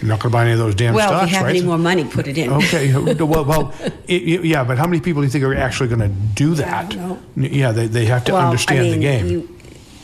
You're 0.00 0.08
not 0.08 0.20
going 0.20 0.30
to 0.30 0.36
buy 0.38 0.44
any 0.44 0.52
of 0.52 0.58
those 0.60 0.76
damn 0.76 0.94
Well, 0.94 1.08
stocks, 1.08 1.24
if 1.24 1.30
you 1.32 1.36
have 1.38 1.46
right? 1.46 1.56
any 1.56 1.66
more 1.66 1.78
money, 1.78 2.04
put 2.04 2.28
it 2.28 2.38
in. 2.38 2.48
Okay, 2.52 2.94
well, 3.24 3.44
well 3.44 3.74
it, 4.06 4.44
yeah, 4.44 4.62
but 4.62 4.78
how 4.78 4.86
many 4.86 5.00
people 5.00 5.20
do 5.20 5.26
you 5.26 5.32
think 5.32 5.42
are 5.42 5.52
actually 5.56 5.88
going 5.88 6.00
to 6.08 6.14
do 6.36 6.54
that? 6.54 6.96
Yeah, 7.34 7.72
they, 7.72 7.88
they 7.88 8.04
have 8.04 8.24
to 8.26 8.32
Well, 8.34 8.42
I 8.42 8.44
understand 8.46 8.82
mean, 8.82 8.92
the 8.92 8.98
game. 9.00 9.26
You, 9.26 9.59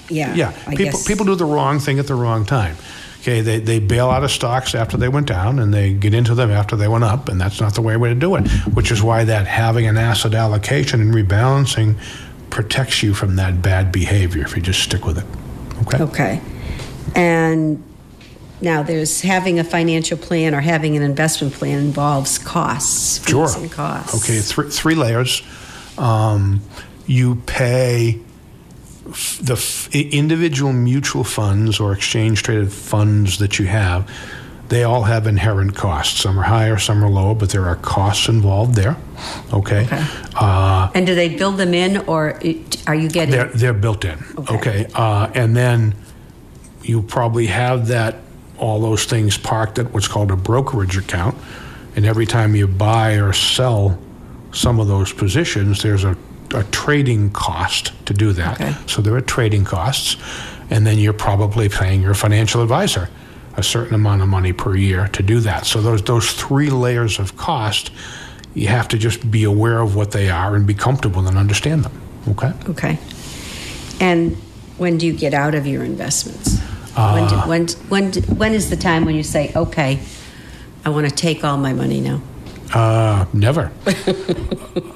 yeah. 0.08 0.34
yeah, 0.34 0.48
I 0.66 0.70
people 0.76 0.92
guess. 0.92 1.06
people 1.06 1.26
do 1.26 1.34
the 1.34 1.44
wrong 1.44 1.78
thing 1.78 1.98
at 1.98 2.06
the 2.06 2.14
wrong 2.14 2.44
time. 2.44 2.76
Okay, 3.20 3.40
they, 3.40 3.58
they 3.58 3.80
bail 3.80 4.08
out 4.10 4.22
of 4.22 4.30
stocks 4.30 4.72
after 4.74 4.96
they 4.96 5.08
went 5.08 5.26
down 5.26 5.58
and 5.58 5.74
they 5.74 5.92
get 5.92 6.14
into 6.14 6.32
them 6.36 6.50
after 6.52 6.76
they 6.76 6.86
went 6.86 7.02
up, 7.02 7.28
and 7.28 7.40
that's 7.40 7.60
not 7.60 7.74
the 7.74 7.82
way, 7.82 7.96
way 7.96 8.10
to 8.10 8.14
do 8.14 8.36
it, 8.36 8.46
which 8.74 8.92
is 8.92 9.02
why 9.02 9.24
that 9.24 9.48
having 9.48 9.86
an 9.88 9.96
asset 9.96 10.32
allocation 10.32 11.00
and 11.00 11.12
rebalancing 11.12 11.96
protects 12.50 13.02
you 13.02 13.14
from 13.14 13.34
that 13.36 13.60
bad 13.62 13.90
behavior 13.90 14.44
if 14.44 14.54
you 14.54 14.62
just 14.62 14.80
stick 14.80 15.04
with 15.04 15.18
it. 15.18 15.24
Okay? 15.82 16.02
Okay. 16.04 16.40
And 17.16 17.82
now 18.60 18.84
there's 18.84 19.22
having 19.22 19.58
a 19.58 19.64
financial 19.64 20.16
plan 20.16 20.54
or 20.54 20.60
having 20.60 20.96
an 20.96 21.02
investment 21.02 21.52
plan 21.52 21.80
involves 21.80 22.38
costs, 22.38 23.28
Sure. 23.28 23.48
and 23.56 23.72
costs. 23.72 24.14
Okay, 24.22 24.38
three, 24.38 24.70
three 24.70 24.94
layers. 24.94 25.42
Um, 25.98 26.60
you 27.06 27.36
pay 27.46 28.20
the 29.40 29.54
f- 29.54 29.88
individual 29.94 30.72
mutual 30.72 31.24
funds 31.24 31.78
or 31.80 31.92
exchange 31.92 32.42
traded 32.42 32.72
funds 32.72 33.38
that 33.38 33.58
you 33.58 33.66
have. 33.66 34.10
they 34.68 34.82
all 34.82 35.04
have 35.04 35.28
inherent 35.28 35.76
costs. 35.76 36.20
Some 36.20 36.38
are 36.40 36.42
higher, 36.42 36.76
some 36.78 37.04
are 37.04 37.08
lower, 37.08 37.34
but 37.36 37.50
there 37.50 37.66
are 37.66 37.76
costs 37.76 38.28
involved 38.28 38.74
there. 38.74 38.96
Okay. 39.52 39.84
Okay. 39.84 40.04
Uh, 40.34 40.90
And 40.94 41.06
do 41.06 41.14
they 41.14 41.28
build 41.36 41.56
them 41.56 41.72
in, 41.72 41.98
or 42.08 42.40
are 42.88 42.94
you 42.96 43.08
getting? 43.08 43.30
they're, 43.30 43.48
they're 43.54 43.72
built 43.80 44.04
in. 44.04 44.18
Okay. 44.38 44.54
Okay. 44.56 44.86
Uh, 44.92 45.30
and 45.34 45.54
then 45.56 45.94
you 46.82 47.02
probably 47.02 47.46
have 47.46 47.86
that, 47.88 48.16
all 48.58 48.80
those 48.80 49.04
things 49.04 49.38
parked 49.38 49.78
at 49.78 49.92
what's 49.94 50.08
called 50.08 50.30
a 50.32 50.36
brokerage 50.36 50.96
account. 50.96 51.36
And 51.94 52.04
every 52.04 52.26
time 52.26 52.56
you 52.56 52.66
buy 52.66 53.14
or 53.20 53.32
sell 53.32 53.98
some 54.52 54.80
of 54.80 54.88
those 54.88 55.12
positions, 55.12 55.80
there's 55.82 56.02
a, 56.04 56.16
a 56.54 56.64
trading 56.64 57.30
cost 57.30 57.92
to 58.06 58.14
do 58.14 58.32
that. 58.32 58.60
Okay. 58.60 58.74
So 58.86 59.02
there 59.02 59.14
are 59.14 59.20
trading 59.20 59.64
costs. 59.64 60.16
And 60.68 60.86
then 60.86 60.98
you're 60.98 61.12
probably 61.12 61.68
paying 61.68 62.02
your 62.02 62.14
financial 62.14 62.62
advisor 62.62 63.08
a 63.56 63.62
certain 63.62 63.94
amount 63.94 64.20
of 64.20 64.28
money 64.28 64.52
per 64.52 64.76
year 64.76 65.08
to 65.08 65.22
do 65.22 65.40
that. 65.40 65.64
So 65.64 65.80
those, 65.80 66.02
those 66.02 66.32
three 66.32 66.70
layers 66.70 67.18
of 67.18 67.36
cost, 67.36 67.90
you 68.54 68.68
have 68.68 68.88
to 68.88 68.98
just 68.98 69.30
be 69.30 69.44
aware 69.44 69.80
of 69.80 69.94
what 69.96 70.10
they 70.10 70.28
are 70.28 70.54
and 70.54 70.66
be 70.66 70.74
comfortable 70.74 71.26
and 71.26 71.38
understand 71.38 71.84
them. 71.84 72.00
Okay? 72.28 72.52
Okay. 72.68 72.98
And 74.00 74.36
when 74.76 74.98
do 74.98 75.06
you 75.06 75.12
get 75.12 75.32
out 75.32 75.54
of 75.54 75.66
your 75.66 75.84
investments? 75.84 76.60
Uh, 76.96 77.12
when, 77.12 77.28
do, 77.28 77.36
when, 77.48 78.12
when, 78.12 78.38
when 78.38 78.52
is 78.52 78.70
the 78.70 78.76
time 78.76 79.04
when 79.04 79.14
you 79.14 79.22
say, 79.22 79.52
okay, 79.54 80.00
I 80.84 80.90
want 80.90 81.08
to 81.08 81.14
take 81.14 81.44
all 81.44 81.56
my 81.56 81.72
money 81.72 82.00
now? 82.00 82.20
Uh, 82.74 83.26
never. 83.32 83.70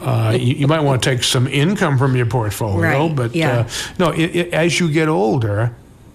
uh, 0.00 0.37
you, 0.38 0.54
you 0.54 0.66
might 0.66 0.80
want 0.80 1.02
to 1.02 1.11
take 1.11 1.22
some 1.22 1.46
income 1.46 1.98
from 1.98 2.16
your 2.16 2.26
portfolio, 2.26 3.06
Right, 3.06 3.16
but 3.16 3.35
yeah. 3.35 3.61
uh, 3.61 3.68
no. 3.98 4.12
i 4.12 4.16
i 4.16 4.48
as 4.52 4.80
you 4.80 4.90
get 4.90 5.09
older, 5.09 5.74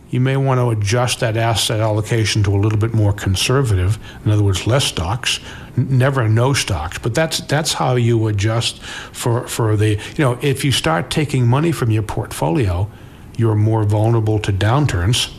you 0.10 0.20
may 0.20 0.38
want 0.38 0.60
to 0.60 0.70
adjust 0.70 1.20
that 1.22 1.38
asset 1.38 1.80
allocation 1.80 2.44
to 2.44 2.56
a 2.56 2.60
little 2.60 2.78
bit 2.80 2.94
more 2.94 3.14
conservative. 3.14 3.98
In 4.24 4.32
other 4.32 4.44
words, 4.44 4.68
less 4.68 4.86
stocks, 4.86 5.40
never 5.76 6.28
no 6.28 6.54
stocks. 6.54 6.98
But 7.00 7.16
that's 7.16 7.40
that's 7.42 7.74
how 7.74 7.96
you 7.96 8.28
adjust 8.28 8.82
for 8.84 9.48
for 9.48 9.76
the 9.76 9.90
you 9.90 10.24
know 10.24 10.38
if 10.42 10.64
you 10.64 10.72
start 10.72 11.10
taking 11.10 11.48
money 11.48 11.72
from 11.72 11.90
your 11.92 12.04
portfolio, 12.04 12.90
you're 13.38 13.56
more 13.56 13.84
vulnerable 13.84 14.40
to 14.40 14.54
downturns 14.54 15.34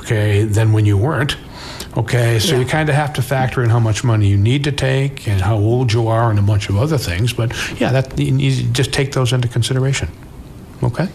okay, 0.00 0.44
than 0.44 0.72
when 0.72 0.86
you 0.86 0.96
weren't. 0.96 1.36
Okay, 1.94 2.38
so 2.38 2.58
you 2.58 2.64
kind 2.64 2.88
of 2.88 2.94
have 2.94 3.12
to 3.14 3.22
factor 3.22 3.62
in 3.62 3.68
how 3.68 3.78
much 3.78 4.02
money 4.02 4.26
you 4.26 4.38
need 4.38 4.64
to 4.64 4.72
take 4.72 5.28
and 5.28 5.42
how 5.42 5.56
old 5.56 5.92
you 5.92 6.08
are 6.08 6.30
and 6.30 6.38
a 6.38 6.42
bunch 6.42 6.70
of 6.70 6.76
other 6.76 6.96
things. 6.96 7.34
But 7.34 7.52
yeah, 7.78 7.92
that 7.92 8.18
you, 8.18 8.50
just 8.72 8.92
take 8.94 9.12
those 9.12 9.32
into 9.32 9.46
consideration. 9.46 10.08
Okay. 10.82 11.08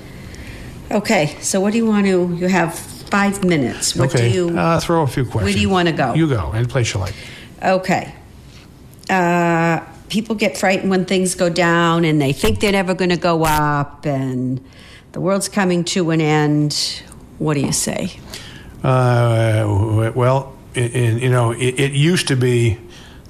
Okay, 0.91 1.35
so 1.41 1.59
what 1.59 1.71
do 1.73 1.77
you 1.79 1.87
want 1.87 2.05
to, 2.05 2.33
you 2.35 2.47
have 2.47 2.77
five 2.77 3.43
minutes. 3.43 3.95
What 3.95 4.13
okay. 4.13 4.31
do 4.31 4.35
you, 4.35 4.57
uh, 4.57 4.79
throw 4.79 5.01
a 5.01 5.07
few 5.07 5.23
questions. 5.23 5.43
Where 5.43 5.53
do 5.53 5.59
you 5.59 5.69
wanna 5.69 5.91
go? 5.91 6.13
You 6.13 6.29
go. 6.29 6.51
Any 6.51 6.67
place 6.67 6.93
you 6.93 6.99
like. 6.99 7.15
okay. 7.63 8.13
Uh, 9.09 9.79
people 10.09 10.35
get 10.35 10.57
frightened 10.57 10.89
when 10.89 11.05
things 11.05 11.35
go 11.35 11.49
down 11.49 12.05
and 12.05 12.21
they 12.21 12.33
think 12.33 12.59
they're 12.59 12.71
never 12.71 12.93
going 12.93 13.09
to 13.09 13.17
go 13.17 13.43
up 13.43 14.05
and 14.05 14.63
the 15.13 15.21
world's 15.21 15.49
coming 15.49 15.83
to 15.83 16.11
an 16.11 16.21
end. 16.21 17.01
What 17.37 17.53
do 17.53 17.61
you 17.61 17.71
say? 17.71 18.19
Uh, 18.83 20.11
well, 20.15 20.56
in, 20.75 21.19
you 21.19 21.29
know, 21.29 21.51
it, 21.51 21.79
it 21.79 21.91
used 21.93 22.27
to 22.27 22.35
be 22.35 22.77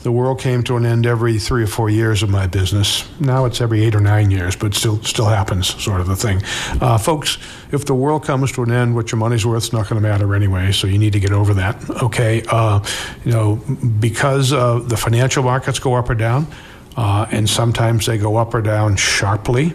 the 0.04 0.12
world 0.12 0.40
came 0.40 0.64
to 0.64 0.78
an 0.78 0.86
end 0.86 1.06
every 1.06 1.40
three 1.40 1.64
or 1.64 1.68
four 1.68 1.90
years 1.90 2.24
of 2.24 2.30
my 2.30 2.48
business. 2.48 3.06
Now 3.20 3.46
it's 3.46 3.60
every 3.60 3.84
eight 3.84 3.96
or 3.96 4.00
nine 4.00 4.32
years, 4.32 4.56
but 4.56 4.74
still 4.74 5.02
still 5.04 5.26
happens, 5.26 5.68
sort 5.84 6.02
of 6.02 6.10
a 6.10 6.16
thing. 6.16 6.42
Uh, 6.80 6.98
folks, 6.98 7.38
if 7.72 7.86
the 7.86 7.94
world 7.94 8.24
comes 8.24 8.52
to 8.54 8.64
an 8.64 8.72
end, 8.72 8.96
what 8.96 9.12
your 9.12 9.20
money's 9.20 9.46
worth 9.46 9.64
is 9.64 9.74
not 9.74 9.90
going 9.90 10.02
to 10.02 10.08
matter 10.08 10.34
anyway. 10.36 10.72
So 10.72 10.88
you 10.88 10.98
need 10.98 11.14
to 11.14 11.20
get 11.20 11.32
over 11.32 11.54
that. 11.56 11.90
Okay, 12.04 12.44
uh, 12.50 12.80
you 13.26 13.32
know, 13.32 13.56
because 14.00 14.54
uh, 14.54 14.80
the 14.80 14.98
financial 14.98 15.44
markets 15.44 15.80
go 15.80 15.96
up 15.96 16.10
or 16.10 16.16
down, 16.16 16.48
uh, 16.96 17.26
and 17.32 17.50
sometimes 17.50 18.06
they 18.06 18.18
go 18.18 18.38
up 18.38 18.54
or 18.54 18.62
down 18.62 18.96
sharply. 18.96 19.74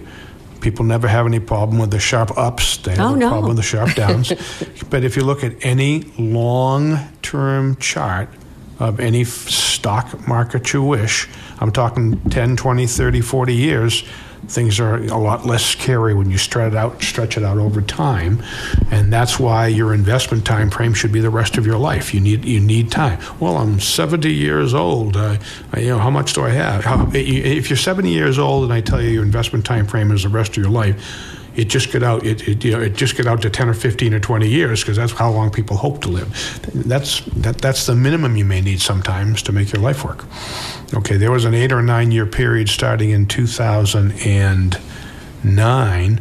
People 0.62 0.84
never 0.84 1.08
have 1.08 1.26
any 1.26 1.40
problem 1.40 1.78
with 1.78 1.90
the 1.90 1.98
sharp 1.98 2.36
ups. 2.38 2.76
They 2.78 2.92
have 2.92 3.00
Oh, 3.00 3.14
no. 3.16 3.28
problem 3.28 3.48
with 3.48 3.56
the 3.56 3.62
sharp 3.64 3.94
downs. 3.94 4.32
but 4.90 5.02
if 5.04 5.16
you 5.16 5.24
look 5.24 5.42
at 5.44 5.54
any 5.64 6.04
long 6.18 6.98
term 7.20 7.76
chart 7.76 8.28
of 8.78 9.00
any 9.00 9.24
stock 9.24 10.26
market 10.28 10.72
you 10.72 10.82
wish, 10.82 11.28
I'm 11.60 11.72
talking 11.72 12.18
10, 12.30 12.56
20, 12.56 12.86
30, 12.86 13.20
40 13.20 13.54
years, 13.54 14.04
things 14.48 14.80
are 14.80 14.96
a 14.96 15.18
lot 15.18 15.46
less 15.46 15.64
scary 15.64 16.14
when 16.14 16.30
you 16.30 16.38
stretch 16.38 16.72
it 16.72 16.76
out, 16.76 17.02
stretch 17.02 17.36
it 17.36 17.44
out 17.44 17.58
over 17.58 17.80
time. 17.80 18.42
And 18.90 19.12
that's 19.12 19.38
why 19.38 19.68
your 19.68 19.94
investment 19.94 20.44
time 20.44 20.70
frame 20.70 20.94
should 20.94 21.12
be 21.12 21.20
the 21.20 21.30
rest 21.30 21.58
of 21.58 21.66
your 21.66 21.78
life. 21.78 22.12
You 22.12 22.20
need, 22.20 22.44
you 22.44 22.60
need 22.60 22.90
time. 22.90 23.20
Well, 23.40 23.56
I'm 23.56 23.80
70 23.80 24.32
years 24.32 24.74
old. 24.74 25.16
Uh, 25.16 25.38
you 25.76 25.88
know, 25.88 25.98
how 25.98 26.10
much 26.10 26.34
do 26.34 26.42
I 26.42 26.50
have? 26.50 26.84
How, 26.84 27.10
if 27.14 27.70
you're 27.70 27.76
70 27.76 28.12
years 28.12 28.38
old 28.38 28.64
and 28.64 28.72
I 28.72 28.80
tell 28.80 29.00
you 29.00 29.10
your 29.10 29.22
investment 29.22 29.64
time 29.64 29.86
frame 29.86 30.10
is 30.10 30.24
the 30.24 30.28
rest 30.28 30.50
of 30.50 30.56
your 30.56 30.70
life, 30.72 31.41
it 31.54 31.66
just 31.66 31.92
get 31.92 32.02
out 32.02 32.24
it, 32.24 32.48
it 32.48 32.64
you 32.64 32.72
know 32.72 32.80
it 32.80 32.94
just 32.94 33.14
get 33.16 33.26
out 33.26 33.42
to 33.42 33.50
10 33.50 33.68
or 33.68 33.74
15 33.74 34.14
or 34.14 34.20
20 34.20 34.48
years 34.48 34.80
because 34.80 34.96
that's 34.96 35.12
how 35.12 35.30
long 35.30 35.50
people 35.50 35.76
hope 35.76 36.00
to 36.02 36.08
live. 36.08 36.28
That's 36.74 37.20
that 37.36 37.58
that's 37.58 37.86
the 37.86 37.94
minimum 37.94 38.36
you 38.36 38.44
may 38.44 38.60
need 38.60 38.80
sometimes 38.80 39.42
to 39.42 39.52
make 39.52 39.72
your 39.72 39.82
life 39.82 40.04
work. 40.04 40.24
Okay 40.94 41.16
there 41.16 41.30
was 41.30 41.44
an 41.44 41.54
8 41.54 41.70
or 41.72 41.82
9 41.82 42.10
year 42.10 42.26
period 42.26 42.68
starting 42.68 43.10
in 43.10 43.26
2009 43.26 46.20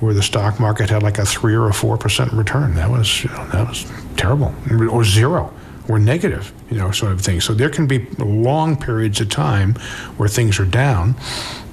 where 0.00 0.14
the 0.14 0.22
stock 0.22 0.60
market 0.60 0.90
had 0.90 1.02
like 1.02 1.18
a 1.18 1.24
3 1.24 1.54
or 1.54 1.68
a 1.68 1.72
4% 1.72 2.36
return. 2.36 2.74
That 2.74 2.90
was 2.90 3.24
you 3.24 3.30
know, 3.30 3.46
that 3.48 3.68
was 3.68 3.90
terrible. 4.16 4.54
Or 4.90 5.04
zero 5.04 5.52
or 5.88 5.98
negative, 5.98 6.52
you 6.70 6.78
know, 6.78 6.90
sort 6.90 7.12
of 7.12 7.20
thing. 7.20 7.40
So 7.40 7.54
there 7.54 7.70
can 7.70 7.86
be 7.86 8.06
long 8.18 8.76
periods 8.76 9.20
of 9.20 9.28
time 9.28 9.74
where 10.16 10.28
things 10.28 10.58
are 10.58 10.64
down. 10.64 11.14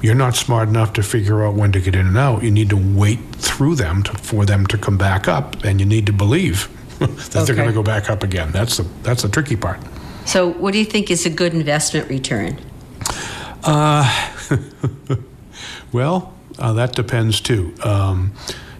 You're 0.01 0.15
not 0.15 0.35
smart 0.35 0.69
enough 0.69 0.93
to 0.93 1.03
figure 1.03 1.45
out 1.45 1.55
when 1.55 1.71
to 1.71 1.79
get 1.79 1.95
in 1.95 2.07
and 2.07 2.17
out. 2.17 2.43
You 2.43 2.51
need 2.51 2.69
to 2.71 2.97
wait 2.97 3.19
through 3.35 3.75
them 3.75 4.03
to, 4.03 4.13
for 4.17 4.45
them 4.45 4.65
to 4.67 4.77
come 4.77 4.97
back 4.97 5.27
up, 5.27 5.63
and 5.63 5.79
you 5.79 5.85
need 5.85 6.05
to 6.07 6.13
believe 6.13 6.69
that 6.99 7.45
they're 7.45 7.55
going 7.55 7.69
to 7.69 7.73
go 7.73 7.83
back 7.83 8.09
up 8.09 8.23
again. 8.23 8.51
That's 8.51 8.77
the 8.77 8.83
that's 9.03 9.23
the 9.23 9.29
tricky 9.29 9.55
part. 9.55 9.79
So, 10.25 10.51
what 10.53 10.73
do 10.73 10.79
you 10.79 10.85
think 10.85 11.09
is 11.09 11.25
a 11.25 11.29
good 11.29 11.53
investment 11.53 12.09
return? 12.09 12.57
Well, 15.91 16.33
uh, 16.57 16.73
that 16.73 16.95
depends 16.95 17.41
too. 17.41 17.73
Um, 17.83 18.33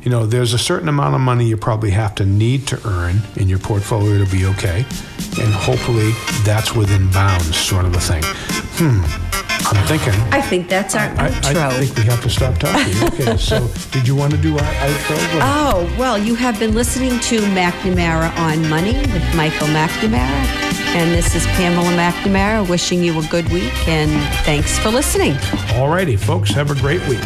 you 0.03 0.09
know, 0.09 0.25
there's 0.25 0.53
a 0.53 0.57
certain 0.57 0.89
amount 0.89 1.15
of 1.15 1.21
money 1.21 1.45
you 1.45 1.57
probably 1.57 1.91
have 1.91 2.15
to 2.15 2.25
need 2.25 2.67
to 2.67 2.87
earn 2.87 3.21
in 3.35 3.47
your 3.47 3.59
portfolio 3.59 4.23
to 4.23 4.31
be 4.31 4.45
okay, 4.45 4.85
and 5.39 5.53
hopefully 5.53 6.11
that's 6.43 6.75
within 6.75 7.09
bounds, 7.11 7.55
sort 7.55 7.85
of 7.85 7.95
a 7.95 7.99
thing. 7.99 8.23
Hmm. 8.77 9.31
I'm 9.63 9.87
thinking. 9.87 10.13
I 10.33 10.41
think 10.41 10.67
that's 10.67 10.95
our 10.95 11.07
I, 11.17 11.29
outro. 11.29 11.55
I 11.55 11.85
think 11.85 11.97
we 11.97 12.03
have 12.03 12.21
to 12.23 12.29
stop 12.29 12.57
talking. 12.57 13.03
Okay, 13.13 13.37
so 13.51 13.69
did 13.91 14.07
you 14.07 14.15
want 14.15 14.31
to 14.33 14.37
do 14.37 14.55
our 14.55 14.63
outro? 14.63 15.17
Oh, 15.41 15.95
well, 15.97 16.17
you 16.17 16.35
have 16.35 16.59
been 16.59 16.73
listening 16.73 17.19
to 17.19 17.39
McNamara 17.39 18.35
on 18.37 18.67
Money 18.69 18.93
with 18.93 19.35
Michael 19.35 19.67
McNamara. 19.67 20.71
And 20.93 21.11
this 21.13 21.35
is 21.35 21.45
Pamela 21.47 21.87
McNamara 21.91 22.67
wishing 22.69 23.01
you 23.01 23.17
a 23.17 23.23
good 23.27 23.47
week 23.49 23.87
and 23.87 24.11
thanks 24.43 24.77
for 24.79 24.89
listening. 24.89 25.37
All 25.75 25.87
righty, 25.87 26.17
folks, 26.17 26.49
have 26.51 26.69
a 26.69 26.75
great 26.75 26.99
week. 27.07 27.21